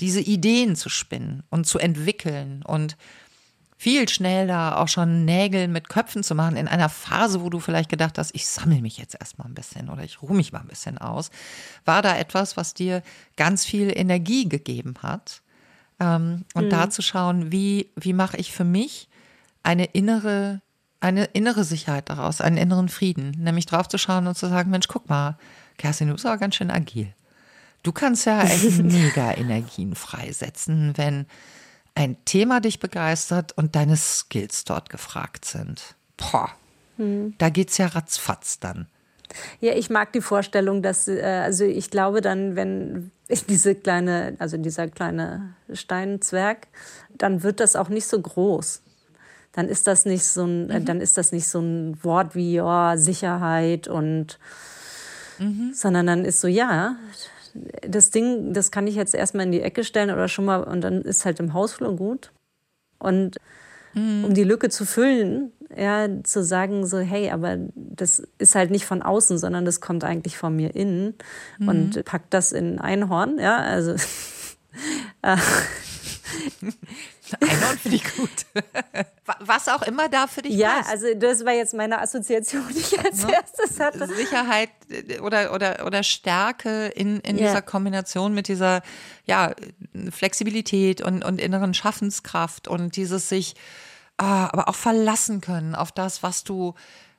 diese 0.00 0.22
Ideen 0.22 0.74
zu 0.74 0.88
spinnen 0.88 1.42
und 1.50 1.66
zu 1.66 1.78
entwickeln 1.78 2.62
und 2.62 2.96
viel 3.76 4.08
schneller 4.08 4.80
auch 4.80 4.88
schon 4.88 5.26
Nägel 5.26 5.68
mit 5.68 5.90
Köpfen 5.90 6.22
zu 6.22 6.34
machen 6.34 6.56
in 6.56 6.68
einer 6.68 6.88
Phase, 6.88 7.42
wo 7.42 7.50
du 7.50 7.60
vielleicht 7.60 7.90
gedacht 7.90 8.16
hast, 8.16 8.34
ich 8.34 8.46
sammle 8.46 8.80
mich 8.80 8.96
jetzt 8.96 9.16
erstmal 9.20 9.46
ein 9.46 9.54
bisschen 9.54 9.90
oder 9.90 10.04
ich 10.04 10.22
ruhe 10.22 10.34
mich 10.34 10.52
mal 10.52 10.60
ein 10.60 10.68
bisschen 10.68 10.96
aus, 10.96 11.30
war 11.84 12.00
da 12.00 12.16
etwas, 12.16 12.56
was 12.56 12.72
dir 12.72 13.02
ganz 13.36 13.66
viel 13.66 13.92
Energie 13.94 14.48
gegeben 14.48 14.94
hat 15.02 15.42
ähm, 16.02 16.44
und 16.54 16.66
mhm. 16.66 16.70
da 16.70 16.90
zu 16.90 17.00
schauen, 17.00 17.52
wie, 17.52 17.90
wie 17.96 18.12
mache 18.12 18.36
ich 18.36 18.52
für 18.52 18.64
mich 18.64 19.08
eine 19.62 19.84
innere, 19.84 20.60
eine 21.00 21.24
innere 21.26 21.64
Sicherheit 21.64 22.08
daraus, 22.08 22.40
einen 22.40 22.56
inneren 22.56 22.88
Frieden, 22.88 23.30
nämlich 23.38 23.66
drauf 23.66 23.88
zu 23.88 23.98
schauen 23.98 24.26
und 24.26 24.36
zu 24.36 24.48
sagen, 24.48 24.70
Mensch, 24.70 24.88
guck 24.88 25.08
mal, 25.08 25.38
Kerstin, 25.78 26.08
du 26.08 26.14
bist 26.14 26.26
aber 26.26 26.38
ganz 26.38 26.56
schön 26.56 26.70
agil. 26.70 27.14
Du 27.84 27.92
kannst 27.92 28.26
ja 28.26 28.42
echt 28.42 28.78
mega 28.82 29.32
Energien 29.32 29.94
freisetzen, 29.94 30.96
wenn 30.96 31.26
ein 31.94 32.16
Thema 32.24 32.60
dich 32.60 32.80
begeistert 32.80 33.52
und 33.52 33.76
deine 33.76 33.96
Skills 33.96 34.64
dort 34.64 34.90
gefragt 34.90 35.44
sind. 35.44 35.94
Boah, 36.16 36.50
hm. 36.96 37.34
da 37.38 37.48
geht's 37.48 37.78
ja 37.78 37.86
ratzfatz 37.86 38.58
dann. 38.58 38.86
Ja, 39.60 39.74
ich 39.74 39.90
mag 39.90 40.12
die 40.12 40.20
Vorstellung, 40.20 40.82
dass, 40.82 41.08
äh, 41.08 41.22
also 41.22 41.64
ich 41.64 41.90
glaube 41.90 42.20
dann, 42.20 42.56
wenn 42.56 43.10
diese 43.48 43.74
kleine, 43.74 44.36
also 44.38 44.56
dieser 44.56 44.88
kleine 44.88 45.54
Steinzwerg, 45.72 46.68
dann 47.16 47.42
wird 47.42 47.60
das 47.60 47.76
auch 47.76 47.88
nicht 47.88 48.06
so 48.06 48.20
groß. 48.20 48.82
Dann 49.52 49.68
ist 49.68 49.86
das 49.86 50.06
nicht 50.06 50.24
so 50.24 50.44
ein, 50.44 50.66
mhm. 50.66 50.84
dann 50.84 51.00
ist 51.00 51.18
das 51.18 51.32
nicht 51.32 51.46
so 51.46 51.60
ein 51.60 52.02
Wort 52.02 52.34
wie 52.34 52.60
oh, 52.60 52.96
Sicherheit 52.96 53.86
und 53.86 54.38
mhm. 55.38 55.72
sondern 55.74 56.06
dann 56.06 56.24
ist 56.24 56.40
so, 56.40 56.48
ja, 56.48 56.96
das 57.86 58.10
Ding, 58.10 58.54
das 58.54 58.70
kann 58.70 58.86
ich 58.86 58.94
jetzt 58.94 59.14
erstmal 59.14 59.44
in 59.44 59.52
die 59.52 59.60
Ecke 59.60 59.84
stellen 59.84 60.10
oder 60.10 60.28
schon 60.28 60.46
mal 60.46 60.64
und 60.64 60.80
dann 60.80 61.02
ist 61.02 61.26
halt 61.26 61.38
im 61.38 61.52
Hausflur 61.52 61.94
gut. 61.96 62.32
Und 62.98 63.36
mhm. 63.94 64.24
um 64.24 64.34
die 64.34 64.44
Lücke 64.44 64.70
zu 64.70 64.86
füllen, 64.86 65.52
ja, 65.76 66.08
zu 66.22 66.42
sagen 66.44 66.86
so, 66.86 66.98
hey, 66.98 67.30
aber 67.30 67.56
das 67.74 68.22
ist 68.38 68.54
halt 68.54 68.70
nicht 68.70 68.84
von 68.84 69.02
außen, 69.02 69.38
sondern 69.38 69.64
das 69.64 69.80
kommt 69.80 70.04
eigentlich 70.04 70.36
von 70.36 70.54
mir 70.54 70.74
innen 70.74 71.14
mhm. 71.58 71.68
und 71.68 72.04
packt 72.04 72.34
das 72.34 72.52
in 72.52 72.78
Einhorn, 72.78 73.38
ja, 73.38 73.56
also 73.56 73.94
Einhorn 77.40 77.78
finde 77.78 77.96
ich 77.96 78.16
gut. 78.16 78.30
Was 79.40 79.68
auch 79.68 79.82
immer 79.82 80.08
da 80.08 80.26
für 80.26 80.42
dich 80.42 80.54
ja, 80.54 80.76
passt. 80.76 80.88
Ja, 80.88 80.92
also 80.92 81.06
das 81.18 81.44
war 81.44 81.52
jetzt 81.52 81.74
meine 81.74 82.00
Assoziation, 82.00 82.64
die 82.70 82.78
ich 82.78 82.98
als 82.98 83.24
ne? 83.26 83.34
erstes 83.34 83.80
hatte. 83.80 84.06
Sicherheit 84.08 84.70
äh, 84.90 85.20
oder, 85.20 85.54
oder, 85.54 85.86
oder 85.86 86.02
Stärke 86.02 86.86
in, 86.88 87.20
in 87.20 87.38
ja. 87.38 87.46
dieser 87.46 87.62
Kombination 87.62 88.34
mit 88.34 88.48
dieser 88.48 88.82
ja, 89.26 89.54
Flexibilität 90.10 91.00
und, 91.00 91.24
und 91.24 91.40
inneren 91.40 91.74
Schaffenskraft 91.74 92.68
und 92.68 92.96
dieses 92.96 93.28
sich 93.28 93.54
aber 94.16 94.68
auch 94.68 94.74
verlassen 94.74 95.40
können 95.40 95.74
auf 95.74 95.92
das, 95.92 96.22
was 96.22 96.44
du 96.44 96.74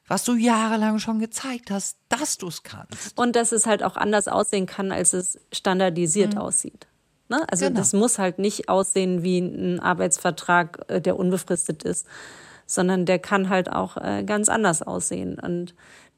was 0.07 0.25
du 0.25 0.35
jahrelang 0.35 0.99
schon 0.99 1.19
gezeigt 1.19 1.71
hast, 1.71 1.97
dass 2.09 2.37
du 2.37 2.47
es 2.47 2.63
kannst. 2.63 3.17
Und 3.17 3.35
dass 3.35 3.51
es 3.51 3.65
halt 3.65 3.83
auch 3.83 3.95
anders 3.95 4.27
aussehen 4.27 4.65
kann, 4.65 4.91
als 4.91 5.13
es 5.13 5.39
standardisiert 5.51 6.33
mhm. 6.33 6.41
aussieht. 6.41 6.87
Ne? 7.29 7.45
Also 7.49 7.65
genau. 7.65 7.79
das 7.79 7.93
muss 7.93 8.19
halt 8.19 8.37
nicht 8.37 8.69
aussehen 8.69 9.23
wie 9.23 9.39
ein 9.39 9.79
Arbeitsvertrag, 9.79 10.85
äh, 10.89 11.01
der 11.01 11.17
unbefristet 11.17 11.83
ist, 11.83 12.05
sondern 12.65 13.05
der 13.05 13.19
kann 13.19 13.49
halt 13.49 13.71
auch 13.71 13.97
äh, 13.97 14.23
ganz 14.23 14.49
anders 14.49 14.81
aussehen. 14.81 15.39
Und 15.39 15.73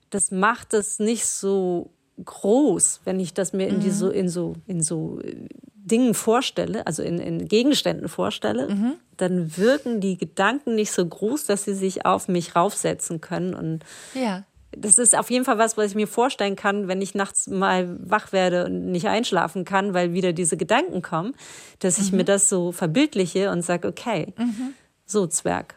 das 0.10 0.32
macht 0.32 0.74
es 0.74 1.00
nicht 1.00 1.28
so 1.28 1.92
groß, 2.24 3.02
wenn 3.04 3.20
ich 3.20 3.34
das 3.34 3.54
mir 3.54 3.68
in, 3.68 3.82
die 3.82 3.90
mhm. 3.90 3.94
so, 3.94 4.10
in 4.10 4.30
so, 4.30 4.54
in 4.66 4.82
so 4.82 5.20
äh, 5.22 5.48
Dingen 5.86 6.16
vorstelle, 6.16 6.86
also 6.88 7.04
in, 7.04 7.20
in 7.20 7.48
Gegenständen 7.48 8.10
vorstelle, 8.10 8.70
mhm. 8.70 8.94
dann 9.18 9.56
wirken 9.56 10.02
die 10.02 10.18
Gedanken 10.18 10.76
nicht 10.76 10.92
so 10.92 11.06
groß, 11.06 11.46
dass 11.46 11.64
sie 11.64 11.76
sich 11.76 12.06
auf 12.06 12.28
mich 12.28 12.56
raufsetzen 12.56 13.22
können. 13.22 13.54
Und 13.54 13.86
ja. 14.16 14.44
das 14.76 14.98
ist 14.98 15.16
auf 15.16 15.30
jeden 15.30 15.46
Fall 15.46 15.60
was, 15.60 15.78
was 15.78 15.92
ich 15.92 15.96
mir 15.96 16.08
vorstellen 16.08 16.56
kann, 16.56 16.88
wenn 16.88 17.02
ich 17.02 17.14
nachts 17.14 17.48
mal 17.48 17.98
wach 18.00 18.32
werde 18.32 18.66
und 18.66 18.92
nicht 18.92 19.08
einschlafen 19.08 19.64
kann, 19.64 19.94
weil 19.94 20.14
wieder 20.14 20.34
diese 20.34 20.58
Gedanken 20.58 21.04
kommen, 21.04 21.36
dass 21.80 22.00
ich 22.00 22.12
mhm. 22.12 22.18
mir 22.18 22.26
das 22.26 22.50
so 22.50 22.72
verbildliche 22.72 23.52
und 23.52 23.62
sage, 23.62 23.88
okay, 23.88 24.34
mhm. 24.38 24.74
so 25.06 25.28
Zwerg, 25.28 25.76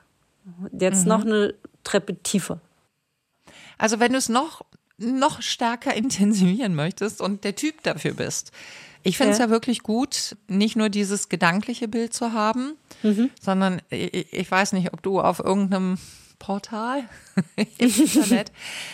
jetzt 0.73 1.07
noch 1.07 1.25
mhm. 1.25 1.33
eine 1.33 1.55
Treppe 1.85 2.17
tiefer. 2.23 2.61
Also 3.77 4.01
wenn 4.01 4.13
du 4.13 4.19
es 4.19 4.31
noch 4.31 4.63
noch 4.99 5.43
stärker 5.43 5.95
intensivieren 5.97 6.75
möchtest 6.75 7.21
und 7.21 7.45
der 7.45 7.55
Typ 7.55 7.83
dafür 7.83 8.15
bist. 8.15 8.53
Ich 9.03 9.17
finde 9.17 9.33
es 9.33 9.39
ja. 9.39 9.47
ja. 9.47 9.51
wirklich 9.51 9.83
gut, 9.83 10.37
nicht 10.49 10.77
nur 10.77 10.89
dieses 10.89 11.29
gedankliche 11.29 11.89
Bild 11.89 12.13
zu 12.15 12.33
haben, 12.33 12.75
mhm. 13.03 13.31
sondern 13.41 13.81
ich, 13.91 14.33
ich, 14.33 14.51
weiß 14.51 14.73
nicht, 14.73 14.93
ob 14.93 15.03
du 15.03 15.21
auf 15.21 15.39
irgendeinem 15.39 15.99
Portal 16.39 17.05
im 17.57 17.67
Internet 17.79 18.53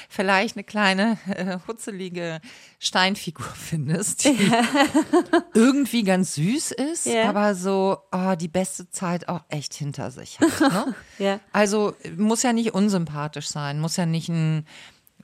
vielleicht 0.09 0.57
eine 0.57 0.65
kleine 0.65 1.19
äh, 1.29 1.59
hutzelige 1.67 2.41
Steinfigur 2.79 3.47
findest, 3.55 4.25
die 4.25 4.49
ja. 4.51 4.63
irgendwie 5.55 6.03
ganz 6.03 6.35
süß 6.35 6.73
ist, 6.73 7.07
ja. 7.07 7.29
aber 7.29 7.55
so 7.55 7.99
oh, 8.13 8.35
die 8.35 8.49
beste 8.49 8.91
Zeit 8.91 9.29
auch 9.29 9.43
echt 9.49 9.75
hinter 9.75 10.11
sich 10.11 10.41
hat. 10.41 10.61
Ne? 10.61 10.95
ja. 11.19 11.41
Also 11.53 11.95
muss 12.17 12.43
ja 12.43 12.53
nicht 12.53 12.75
unsympathisch 12.75 13.49
sein, 13.49 13.81
muss 13.81 13.97
ja 13.97 14.07
nicht 14.07 14.29
ein 14.29 14.67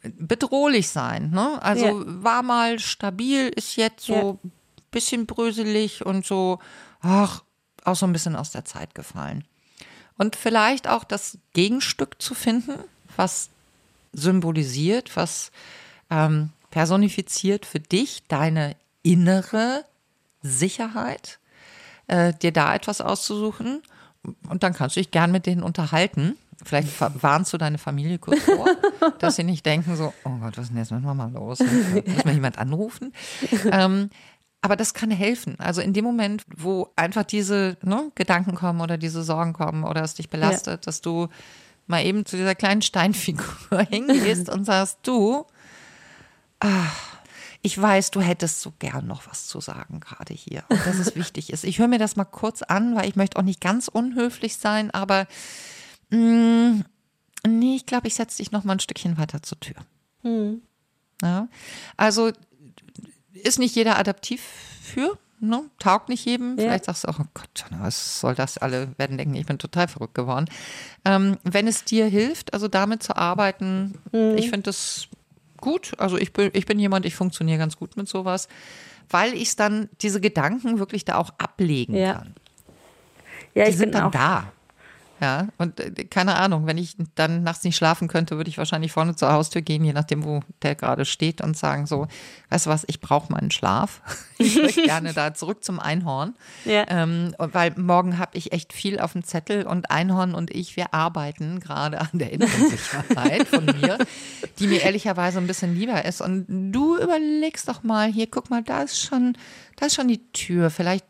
bedrohlich 0.03 0.89
sein. 0.89 1.31
Ne? 1.31 1.63
Also 1.63 2.03
war 2.07 2.43
mal 2.43 2.79
stabil, 2.79 3.49
ist 3.49 3.77
jetzt 3.77 4.07
so. 4.07 4.39
Bisschen 4.91 5.27
bröselig 5.27 6.05
und 6.05 6.27
so, 6.27 6.59
ach, 7.01 7.43
auch 7.85 7.97
so 7.97 8.07
ein 8.07 8.13
bisschen 8.13 8.37
aus 8.37 8.51
der 8.51 8.65
Zeit 8.65 8.95
gefallen. 8.95 9.45
Und 10.19 10.37
vielleicht 10.37 10.89
auch 10.89 11.05
das 11.05 11.39
Gegenstück 11.55 12.21
zu 12.21 12.35
finden, 12.35 12.75
was 13.17 13.49
symbolisiert, 14.13 15.17
was 15.17 15.51
ähm, 16.11 16.51
personifiziert 16.71 17.65
für 17.67 17.81
dich 17.81 18.23
deine 18.29 18.77
innere 19.03 19.85
Sicherheit, 20.43 21.39
äh, 22.07 22.33
dir 22.35 22.53
da 22.53 22.75
etwas 22.75 23.01
auszusuchen. 23.01 23.83
Und 24.49 24.63
dann 24.63 24.75
kannst 24.75 24.97
du 24.97 25.01
dich 25.01 25.11
gern 25.11 25.33
mit 25.33 25.47
denen 25.47 25.63
unterhalten. 25.63 26.37
Vielleicht 26.63 27.01
warnst 27.23 27.53
du 27.55 27.57
deine 27.57 27.79
Familie 27.79 28.19
kurz 28.19 28.43
vor, 28.43 28.67
dass 29.19 29.37
sie 29.37 29.45
nicht 29.45 29.65
denken 29.65 29.97
so, 29.97 30.13
oh 30.25 30.31
Gott, 30.41 30.59
was 30.59 30.65
ist 30.65 30.69
denn 30.71 30.77
jetzt 30.77 30.93
mit 30.93 31.03
Mama 31.03 31.27
los? 31.33 31.61
Muss 31.61 32.25
mal 32.25 32.35
jemand 32.35 32.59
anrufen? 32.59 33.15
Ähm, 33.71 34.11
aber 34.63 34.77
das 34.77 34.95
kann 34.95 35.11
helfen. 35.11 35.57
Also 35.59 35.81
in 35.81 35.93
dem 35.93 36.05
Moment, 36.05 36.45
wo 36.55 36.89
einfach 36.97 37.25
diese 37.25 37.77
ne, 37.83 38.11
Gedanken 38.15 38.55
kommen 38.55 38.81
oder 38.81 38.99
diese 38.99 39.23
Sorgen 39.23 39.53
kommen 39.53 39.85
oder 39.85 40.03
es 40.03 40.15
dich 40.15 40.29
belastet, 40.29 40.85
ja. 40.85 40.87
dass 40.87 41.01
du 41.01 41.29
mal 41.87 42.05
eben 42.05 42.27
zu 42.27 42.37
dieser 42.37 42.55
kleinen 42.55 42.83
Steinfigur 42.83 43.81
hingehst 43.91 44.49
und 44.49 44.65
sagst, 44.65 44.99
du, 45.03 45.47
ach, 46.61 47.21
ich 47.63 47.81
weiß, 47.81 48.11
du 48.11 48.21
hättest 48.21 48.61
so 48.61 48.73
gern 48.79 49.07
noch 49.07 49.27
was 49.27 49.47
zu 49.47 49.61
sagen 49.61 50.01
gerade 50.01 50.33
hier 50.33 50.65
und 50.69 50.87
dass 50.87 50.99
es 50.99 51.15
wichtig 51.17 51.53
ist. 51.53 51.65
Ich 51.65 51.79
höre 51.79 51.89
mir 51.89 51.99
das 51.99 52.17
mal 52.17 52.25
kurz 52.25 52.63
an, 52.63 52.97
weil 52.97 53.09
ich 53.09 53.17
möchte 53.17 53.39
auch 53.39 53.43
nicht 53.43 53.61
ganz 53.61 53.89
unhöflich 53.89 54.57
sein, 54.57 54.91
aber 54.91 55.27
mh, 56.11 56.19
mm, 56.19 56.85
nee, 57.47 57.77
ich 57.77 57.87
glaube, 57.87 58.09
ich 58.09 58.15
setze 58.15 58.39
dich 58.39 58.53
noch 58.53 58.65
mal 58.65 58.75
ein 58.75 58.81
Stückchen 58.81 59.19
weiter 59.19 59.43
zur 59.43 59.61
Tür. 59.61 59.77
Hm. 60.23 60.63
Ja, 61.23 61.49
also 61.99 62.33
ist 63.33 63.59
nicht 63.59 63.75
jeder 63.75 63.99
adaptiv 63.99 64.43
für, 64.83 65.19
ne? 65.41 65.65
taugt 65.79 66.09
nicht 66.09 66.25
jedem. 66.25 66.57
Ja. 66.57 66.65
Vielleicht 66.65 66.85
sagst 66.85 67.05
du 67.05 67.09
auch, 67.09 67.19
oh 67.21 67.27
Gott, 67.35 67.65
was 67.79 68.21
soll 68.21 68.35
das? 68.35 68.59
Alle 68.59 68.89
werden 68.99 69.19
denken, 69.19 69.35
ich 69.35 69.47
bin 69.47 69.59
total 69.59 69.89
verrückt 69.89 70.15
geworden. 70.15 70.47
Ähm, 71.05 71.39
wenn 71.45 71.67
es 71.67 71.85
dir 71.85 72.07
hilft, 72.07 72.55
also 72.55 72.69
damit 72.69 73.03
zu 73.03 73.17
arbeiten, 73.17 73.99
mhm. 74.13 74.37
ich 74.37 74.51
finde 74.51 74.65
das 74.65 75.09
gut. 75.59 75.93
Also 75.99 76.17
ich 76.17 76.33
bin, 76.33 76.51
ich 76.55 76.67
bin 76.67 76.79
jemand, 76.79 77.07
ich 77.07 77.15
funktioniere 77.15 77.59
ganz 77.59 77.77
gut 77.77 77.97
mit 77.97 78.09
sowas, 78.09 78.49
weil 79.09 79.35
ich 79.35 79.57
dann 79.57 79.89
diese 80.01 80.21
Gedanken 80.21 80.79
wirklich 80.79 81.05
da 81.05 81.17
auch 81.17 81.31
ablegen 81.39 81.95
ja. 81.95 82.15
kann. 82.15 82.35
Ja, 83.55 83.65
Die 83.65 83.73
sind 83.73 83.95
dann 83.95 84.11
da. 84.13 84.53
Ja, 85.21 85.49
und 85.59 85.79
äh, 85.81 86.05
keine 86.05 86.37
Ahnung, 86.37 86.67
wenn 86.67 86.79
ich 86.79 86.97
dann 87.15 87.43
nachts 87.43 87.63
nicht 87.65 87.77
schlafen 87.77 88.09
könnte, 88.09 88.37
würde 88.37 88.49
ich 88.49 88.57
wahrscheinlich 88.57 88.93
vorne 88.93 89.15
zur 89.17 89.31
Haustür 89.33 89.61
gehen, 89.61 89.85
je 89.85 89.93
nachdem, 89.93 90.25
wo 90.25 90.41
der 90.63 90.75
gerade 90.75 91.05
steht 91.05 91.43
und 91.43 91.59
sagen 91.59 91.87
so, 91.87 92.07
weißt 92.49 92.67
du 92.67 92.71
was, 92.71 92.85
ich 92.87 93.01
brauche 93.01 93.31
meinen 93.33 93.51
Schlaf. 93.51 94.01
Ich 94.43 94.57
möchte 94.57 94.83
gerne 94.85 95.13
da 95.13 95.35
zurück 95.35 95.63
zum 95.63 95.79
Einhorn. 95.79 96.35
Ja. 96.65 96.87
Ähm, 96.89 97.35
weil 97.37 97.75
morgen 97.77 98.19
habe 98.19 98.39
ich 98.39 98.53
echt 98.53 98.73
viel 98.73 98.99
auf 98.99 99.13
dem 99.13 99.23
Zettel 99.23 99.67
und 99.67 99.91
Einhorn 99.91 100.35
und 100.35 100.51
ich, 100.51 100.77
wir 100.77 100.95
arbeiten 100.95 101.61
gerade 101.61 102.01
an 102.01 102.09
der 102.15 102.33
inneren 102.33 102.71
Sicherheit 102.71 103.47
von 103.47 103.67
mir, 103.67 103.99
die 104.59 104.67
mir 104.67 104.81
ehrlicherweise 104.81 105.37
ein 105.37 105.47
bisschen 105.47 105.77
lieber 105.77 106.07
ist. 106.07 106.23
Und 106.23 106.47
du 106.73 106.97
überlegst 106.97 107.69
doch 107.69 107.83
mal, 107.83 108.11
hier, 108.11 108.29
guck 108.29 108.49
mal, 108.49 108.63
da 108.63 108.81
ist 108.81 108.99
schon, 108.99 109.37
da 109.77 109.85
ist 109.85 109.95
schon 109.95 110.09
die 110.09 110.33
Tür. 110.33 110.71
Vielleicht 110.71 111.05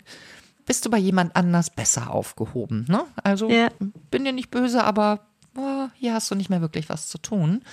bist 0.70 0.86
du 0.86 0.90
bei 0.90 0.98
jemand 0.98 1.34
anders 1.34 1.68
besser 1.68 2.12
aufgehoben. 2.12 2.86
Ne? 2.88 3.04
Also 3.24 3.50
ja. 3.50 3.70
bin 4.12 4.24
dir 4.24 4.30
nicht 4.30 4.52
böse, 4.52 4.84
aber 4.84 5.26
oh, 5.56 5.88
hier 5.96 6.14
hast 6.14 6.30
du 6.30 6.36
nicht 6.36 6.48
mehr 6.48 6.60
wirklich 6.60 6.88
was 6.88 7.08
zu 7.08 7.18
tun. 7.18 7.64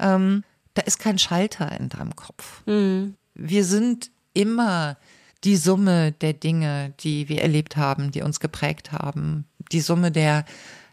Ähm, 0.00 0.42
da 0.74 0.82
ist 0.82 0.98
kein 0.98 1.20
Schalter 1.20 1.78
in 1.78 1.88
deinem 1.88 2.16
Kopf. 2.16 2.66
Mhm. 2.66 3.14
Wir 3.34 3.64
sind 3.64 4.10
immer 4.34 4.96
die 5.44 5.56
Summe 5.56 6.10
der 6.10 6.32
Dinge, 6.32 6.94
die 6.98 7.28
wir 7.28 7.42
erlebt 7.42 7.76
haben, 7.76 8.10
die 8.10 8.22
uns 8.22 8.40
geprägt 8.40 8.90
haben, 8.90 9.44
die 9.70 9.80
Summe 9.80 10.10
der 10.10 10.44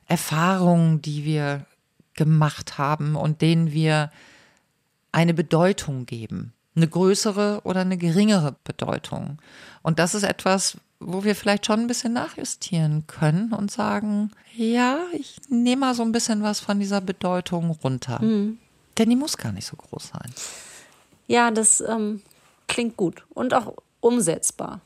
Erfahrungen, 0.06 1.02
die 1.02 1.26
wir 1.26 1.66
gemacht 2.14 2.78
haben 2.78 3.16
und 3.16 3.42
denen 3.42 3.72
wir 3.72 4.12
eine 5.12 5.34
Bedeutung 5.34 6.06
geben. 6.06 6.54
Eine 6.80 6.88
größere 6.88 7.62
oder 7.66 7.82
eine 7.82 7.98
geringere 7.98 8.56
Bedeutung. 8.64 9.38
Und 9.82 10.00
das 10.00 10.16
ist 10.16 10.24
etwas, 10.24 10.78
wo 11.02 11.24
wir 11.26 11.36
vielleicht 11.36 11.66
schon 11.66 11.82
ein 11.82 11.88
bisschen 11.88 12.14
nachjustieren 12.14 13.06
können 13.06 13.54
und 13.54 13.70
sagen, 13.70 14.32
ja, 14.56 15.00
ich 15.14 15.42
nehme 15.50 15.82
mal 15.82 15.94
so 15.94 16.04
ein 16.04 16.12
bisschen 16.12 16.42
was 16.42 16.62
von 16.62 16.80
dieser 16.80 17.02
Bedeutung 17.02 17.72
runter. 17.72 18.22
Mhm. 18.22 18.60
Denn 18.98 19.10
die 19.10 19.16
muss 19.16 19.38
gar 19.38 19.52
nicht 19.52 19.66
so 19.66 19.76
groß 19.76 20.10
sein. 20.10 20.34
Ja, 21.28 21.52
das 21.52 21.82
ähm, 21.82 22.22
klingt 22.68 22.98
gut 22.98 23.26
und 23.34 23.54
auch 23.54 23.76
umsetzbar. 24.00 24.82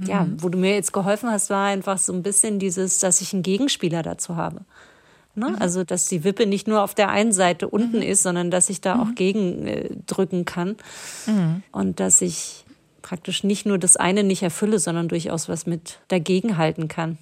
Mhm. 0.00 0.06
Ja, 0.06 0.26
wo 0.38 0.48
du 0.48 0.58
mir 0.58 0.74
jetzt 0.74 0.92
geholfen 0.92 1.30
hast, 1.30 1.50
war 1.50 1.66
einfach 1.66 1.98
so 1.98 2.12
ein 2.12 2.22
bisschen 2.22 2.58
dieses, 2.58 2.98
dass 2.98 3.20
ich 3.20 3.32
einen 3.32 3.42
Gegenspieler 3.42 4.02
dazu 4.02 4.36
habe. 4.36 4.64
Ne? 5.34 5.50
Mhm. 5.50 5.56
Also, 5.58 5.84
dass 5.84 6.06
die 6.06 6.24
Wippe 6.24 6.46
nicht 6.46 6.68
nur 6.68 6.82
auf 6.82 6.94
der 6.94 7.10
einen 7.10 7.32
Seite 7.32 7.68
unten 7.68 7.98
mhm. 7.98 8.02
ist, 8.02 8.22
sondern 8.22 8.50
dass 8.50 8.70
ich 8.70 8.80
da 8.80 9.00
auch 9.00 9.06
mhm. 9.06 9.14
gegen 9.14 9.66
äh, 9.66 9.90
drücken 10.06 10.44
kann. 10.44 10.76
Mhm. 11.26 11.62
Und 11.72 12.00
dass 12.00 12.20
ich 12.20 12.64
praktisch 13.02 13.44
nicht 13.44 13.66
nur 13.66 13.78
das 13.78 13.96
eine 13.96 14.24
nicht 14.24 14.42
erfülle, 14.42 14.78
sondern 14.78 15.08
durchaus 15.08 15.48
was 15.48 15.66
mit 15.66 16.00
dagegen 16.08 16.56
halten 16.56 16.88
kann. 16.88 17.18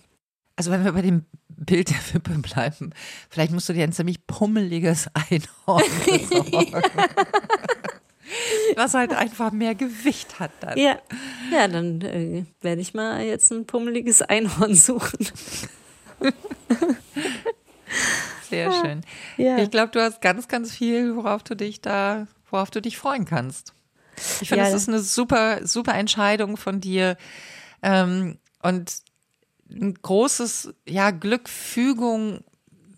Also 0.56 0.70
wenn 0.70 0.84
wir 0.84 0.92
bei 0.92 1.02
dem 1.02 1.24
Bild 1.48 1.90
der 1.90 1.96
Wippe 2.12 2.38
bleiben, 2.38 2.92
vielleicht 3.30 3.52
musst 3.52 3.68
du 3.68 3.72
dir 3.72 3.84
ein 3.84 3.92
ziemlich 3.92 4.26
pummeliges 4.26 5.08
Einhorn 5.30 5.82
besorgen. 6.06 6.82
was 8.76 8.94
halt 8.94 9.12
einfach 9.12 9.52
mehr 9.52 9.74
Gewicht 9.74 10.38
hat 10.40 10.50
dann. 10.60 10.78
Ja, 10.78 10.98
ja 11.52 11.68
dann 11.68 12.00
äh, 12.00 12.44
werde 12.60 12.80
ich 12.80 12.94
mal 12.94 13.22
jetzt 13.22 13.50
ein 13.52 13.66
pummeliges 13.66 14.22
Einhorn 14.22 14.74
suchen. 14.74 15.26
Sehr 18.48 18.70
schön. 18.72 19.00
Ja. 19.36 19.58
Ich 19.58 19.70
glaube, 19.70 19.90
du 19.92 20.02
hast 20.02 20.20
ganz, 20.20 20.48
ganz 20.48 20.72
viel, 20.72 21.16
worauf 21.16 21.42
du 21.42 21.56
dich 21.56 21.80
da, 21.80 22.26
worauf 22.50 22.70
du 22.70 22.82
dich 22.82 22.98
freuen 22.98 23.24
kannst. 23.24 23.72
Ich 24.40 24.48
finde, 24.48 24.64
ja, 24.64 24.70
das 24.70 24.82
ist 24.82 24.88
eine 24.88 25.00
super, 25.00 25.66
super 25.66 25.94
Entscheidung 25.94 26.56
von 26.56 26.80
dir. 26.80 27.16
Ähm, 27.82 28.38
und 28.62 28.92
ein 29.70 29.94
großes, 29.94 30.74
ja, 30.86 31.10
Glück, 31.10 31.48
Fügung, 31.48 32.44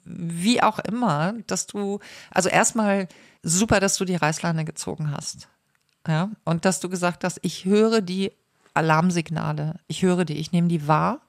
wie 0.05 0.63
auch 0.63 0.79
immer, 0.81 1.35
dass 1.47 1.67
du, 1.67 2.01
also 2.31 2.49
erstmal 2.49 3.09
super, 3.43 3.81
dass 3.81 3.97
du 3.97 4.05
die 4.05 4.17
Reißleine 4.17 4.65
gezogen 4.65 5.11
hast. 5.11 5.49
Ja, 6.07 6.31
und 6.45 6.65
dass 6.65 6.81
du 6.81 6.89
gesagt 6.91 7.25
hast, 7.25 7.39
ich 7.43 7.65
höre 7.65 8.03
die 8.03 8.33
Alarmsignale, 8.75 9.77
ich 9.87 10.03
höre 10.03 10.25
die, 10.25 10.37
ich 10.37 10.53
nehme 10.53 10.69
die 10.69 10.87
wahr, 10.87 11.21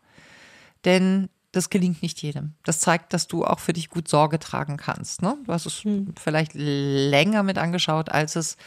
denn 0.83 1.29
das 1.55 1.69
gelingt 1.69 2.01
nicht 2.01 2.21
jedem. 2.21 2.53
Das 2.63 2.79
zeigt, 2.79 3.13
dass 3.13 3.27
du 3.27 3.45
auch 3.45 3.59
für 3.59 3.73
dich 3.73 3.89
gut 3.89 4.07
Sorge 4.07 4.39
tragen 4.39 4.77
kannst. 4.77 5.21
Ne? 5.21 5.37
Du 5.45 5.53
hast 5.53 5.65
es 5.65 5.83
hm. 5.83 6.13
vielleicht 6.19 6.51
länger 6.53 7.43
mit 7.43 7.57
angeschaut, 7.57 8.09
als 8.09 8.35
es 8.35 8.57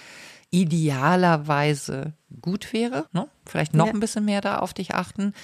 idealerweise 0.50 2.14
gut 2.40 2.72
wäre. 2.72 3.06
Ne? 3.12 3.28
Vielleicht 3.44 3.74
noch 3.74 3.86
ja. 3.86 3.92
ein 3.92 4.00
bisschen 4.00 4.24
mehr 4.24 4.40
da 4.40 4.58
auf 4.58 4.72
dich 4.72 4.94
achten. 4.94 5.34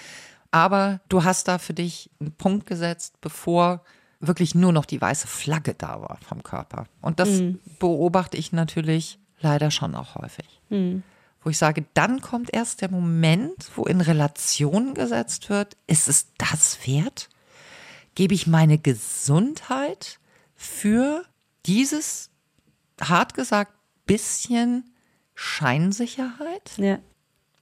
Aber 0.51 1.01
du 1.09 1.25
hast 1.25 1.49
da 1.49 1.59
für 1.59 1.75
dich 1.75 2.11
einen 2.21 2.33
Punkt 2.33 2.67
gesetzt, 2.67 3.21
bevor 3.21 3.83
wirklich 4.21 4.55
nur 4.55 4.73
noch 4.73 4.87
die 4.87 5.01
weiße 5.01 5.27
Flagge 5.27 5.75
da 5.75 6.01
war 6.01 6.19
vom 6.27 6.43
Körper. 6.43 6.87
Und 7.03 7.21
das 7.21 7.29
mhm. 7.29 7.61
beobachte 7.79 8.37
ich 8.37 8.53
natürlich 8.53 9.19
leider 9.41 9.71
schon 9.71 9.95
auch 9.95 10.15
häufig. 10.15 10.61
Mhm. 10.71 11.03
Wo 11.43 11.51
ich 11.51 11.59
sage, 11.59 11.85
dann 11.93 12.23
kommt 12.23 12.55
erst 12.55 12.81
der 12.81 12.91
Moment, 12.91 13.71
wo 13.75 13.85
in 13.85 14.01
Relation 14.01 14.95
gesetzt 14.95 15.51
wird, 15.51 15.77
ist 15.87 16.09
es 16.09 16.29
das 16.39 16.79
wert? 16.87 17.29
Gebe 18.15 18.35
ich 18.35 18.47
meine 18.47 18.79
Gesundheit 18.79 20.21
für 20.55 21.25
dieses, 21.67 22.31
hart 23.01 23.35
gesagt, 23.35 23.73
bisschen 24.07 24.91
Scheinsicherheit? 25.35 26.73
Ja. 26.77 26.99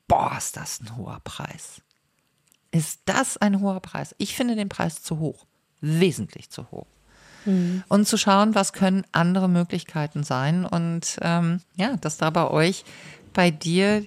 Boah, 0.09 0.37
ist 0.37 0.57
das 0.57 0.81
ein 0.81 0.97
hoher 0.97 1.21
Preis. 1.25 1.81
Ist 2.71 3.01
das 3.07 3.37
ein 3.37 3.61
hoher 3.61 3.81
Preis? 3.81 4.15
Ich 4.19 4.35
finde 4.35 4.57
den 4.57 4.69
Preis 4.69 5.03
zu 5.03 5.19
hoch. 5.19 5.47
Wesentlich 5.81 6.51
zu 6.51 6.71
hoch. 6.71 6.87
Mhm. 7.45 7.83
Und 7.89 8.07
zu 8.07 8.17
schauen, 8.17 8.55
was 8.55 8.73
können 8.73 9.05
andere 9.13 9.49
Möglichkeiten 9.49 10.23
sein. 10.23 10.65
Und 10.65 11.19
ähm, 11.23 11.61
ja, 11.77 11.97
dass 11.97 12.19
da 12.19 12.31
bei 12.31 12.49
euch, 12.49 12.85
bei 13.33 13.51
dir 13.51 14.05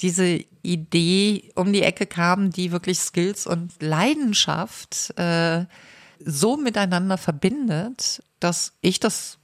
diese 0.00 0.44
Idee 0.62 1.50
um 1.54 1.72
die 1.72 1.82
Ecke 1.82 2.06
kam, 2.06 2.50
die 2.50 2.72
wirklich 2.72 2.98
Skills 2.98 3.46
und 3.46 3.82
Leidenschaft 3.82 5.18
äh, 5.18 5.66
so 6.24 6.56
miteinander 6.56 7.18
verbindet, 7.18 8.22
dass 8.40 8.72
ich 8.80 9.00
das 9.00 9.38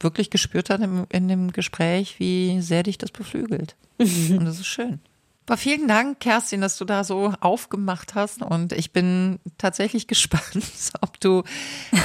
wirklich 0.00 0.30
gespürt 0.30 0.70
habe 0.70 0.84
in, 0.84 1.06
in 1.10 1.28
dem 1.28 1.52
Gespräch, 1.52 2.18
wie 2.18 2.60
sehr 2.60 2.82
dich 2.82 2.98
das 2.98 3.10
beflügelt. 3.10 3.76
Und 3.98 4.44
das 4.44 4.58
ist 4.58 4.66
schön. 4.66 5.00
Aber 5.46 5.56
vielen 5.56 5.88
Dank, 5.88 6.20
Kerstin, 6.20 6.60
dass 6.60 6.78
du 6.78 6.84
da 6.84 7.02
so 7.02 7.34
aufgemacht 7.40 8.14
hast. 8.14 8.40
Und 8.40 8.72
ich 8.72 8.92
bin 8.92 9.40
tatsächlich 9.58 10.06
gespannt, 10.06 10.64
ob 11.00 11.20
du 11.20 11.42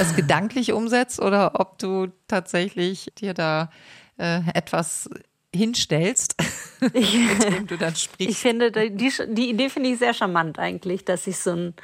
es 0.00 0.16
gedanklich 0.16 0.72
umsetzt 0.72 1.20
oder 1.20 1.60
ob 1.60 1.78
du 1.78 2.08
tatsächlich 2.26 3.12
dir 3.18 3.34
da 3.34 3.70
äh, 4.18 4.40
etwas 4.52 5.08
hinstellst, 5.56 6.36
ich, 6.92 7.14
mit 7.14 7.44
dem 7.44 7.66
du 7.66 7.76
dann 7.76 7.96
sprichst. 7.96 8.30
Ich 8.30 8.38
finde, 8.38 8.70
die, 8.70 9.12
die 9.28 9.50
Idee 9.50 9.68
finde 9.68 9.90
ich 9.90 9.98
sehr 9.98 10.14
charmant 10.14 10.58
eigentlich, 10.58 11.04
dass 11.04 11.26
ich 11.26 11.38
so 11.38 11.52
ein, 11.52 11.74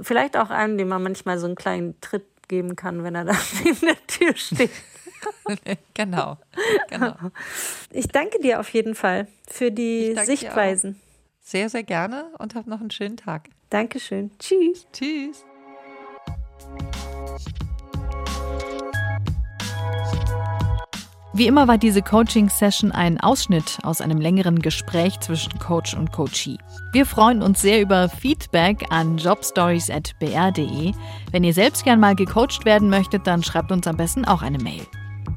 vielleicht 0.00 0.36
auch 0.36 0.50
einen, 0.50 0.78
dem 0.78 0.88
man 0.88 1.02
manchmal 1.02 1.38
so 1.38 1.46
einen 1.46 1.56
kleinen 1.56 2.00
Tritt 2.00 2.24
geben 2.48 2.76
kann, 2.76 3.04
wenn 3.04 3.14
er 3.14 3.24
da 3.26 3.36
neben 3.64 3.80
der 3.80 4.06
Tür 4.06 4.34
steht. 4.36 4.70
genau, 5.94 6.38
genau. 6.88 7.14
Ich 7.90 8.08
danke 8.08 8.40
dir 8.40 8.60
auf 8.60 8.68
jeden 8.70 8.94
Fall 8.94 9.28
für 9.48 9.70
die 9.70 10.16
Sichtweisen. 10.24 11.00
Sehr, 11.40 11.68
sehr 11.68 11.82
gerne 11.82 12.26
und 12.38 12.54
hab 12.54 12.66
noch 12.66 12.80
einen 12.80 12.90
schönen 12.90 13.16
Tag. 13.16 13.48
Dankeschön. 13.70 14.30
Tschüss. 14.38 14.86
Tschüss. 14.92 15.44
Wie 21.40 21.46
immer 21.46 21.66
war 21.68 21.78
diese 21.78 22.02
Coaching-Session 22.02 22.92
ein 22.92 23.18
Ausschnitt 23.18 23.78
aus 23.82 24.02
einem 24.02 24.20
längeren 24.20 24.58
Gespräch 24.58 25.18
zwischen 25.20 25.58
Coach 25.58 25.94
und 25.94 26.12
Coachee. 26.12 26.58
Wir 26.92 27.06
freuen 27.06 27.42
uns 27.42 27.62
sehr 27.62 27.80
über 27.80 28.10
Feedback 28.10 28.84
an 28.90 29.16
jobstories.br.de. 29.16 30.92
Wenn 31.32 31.42
ihr 31.42 31.54
selbst 31.54 31.84
gern 31.84 31.98
mal 31.98 32.14
gecoacht 32.14 32.66
werden 32.66 32.90
möchtet, 32.90 33.26
dann 33.26 33.42
schreibt 33.42 33.72
uns 33.72 33.86
am 33.86 33.96
besten 33.96 34.26
auch 34.26 34.42
eine 34.42 34.58
Mail. 34.58 34.86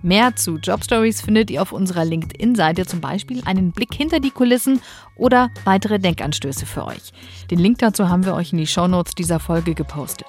Mehr 0.02 0.36
zu 0.36 0.58
Jobstories 0.58 1.22
findet 1.22 1.50
ihr 1.50 1.62
auf 1.62 1.72
unserer 1.72 2.04
LinkedIn-Seite 2.04 2.86
zum 2.86 3.00
Beispiel 3.00 3.42
einen 3.46 3.72
Blick 3.72 3.94
hinter 3.94 4.20
die 4.20 4.32
Kulissen 4.32 4.82
oder 5.16 5.52
weitere 5.64 6.00
Denkanstöße 6.00 6.66
für 6.66 6.86
euch. 6.86 7.14
Den 7.50 7.60
Link 7.60 7.78
dazu 7.78 8.10
haben 8.10 8.26
wir 8.26 8.36
euch 8.36 8.52
in 8.52 8.58
die 8.58 8.68
Shownotes 8.68 9.16
dieser 9.16 9.40
Folge 9.40 9.74
gepostet. 9.74 10.28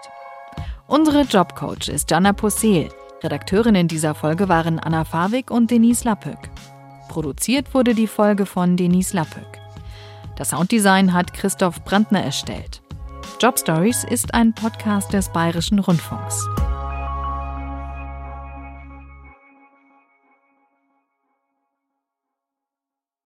Unsere 0.86 1.22
Jobcoach 1.22 1.88
ist 1.88 2.12
Jana 2.12 2.32
Possel. 2.32 2.90
Redakteurinnen 3.24 3.88
dieser 3.88 4.14
Folge 4.14 4.50
waren 4.50 4.78
Anna 4.78 5.04
Fawig 5.04 5.50
und 5.50 5.70
Denise 5.70 6.04
Lappöck. 6.04 6.50
Produziert 7.08 7.72
wurde 7.72 7.94
die 7.94 8.06
Folge 8.06 8.44
von 8.44 8.76
Denise 8.76 9.14
Lappöck. 9.16 9.60
Das 10.36 10.50
Sounddesign 10.50 11.14
hat 11.14 11.32
Christoph 11.32 11.82
Brandner 11.84 12.22
erstellt. 12.22 12.82
Jobstories 13.40 14.04
ist 14.04 14.34
ein 14.34 14.52
Podcast 14.52 15.14
des 15.14 15.30
Bayerischen 15.30 15.78
Rundfunks. 15.78 16.46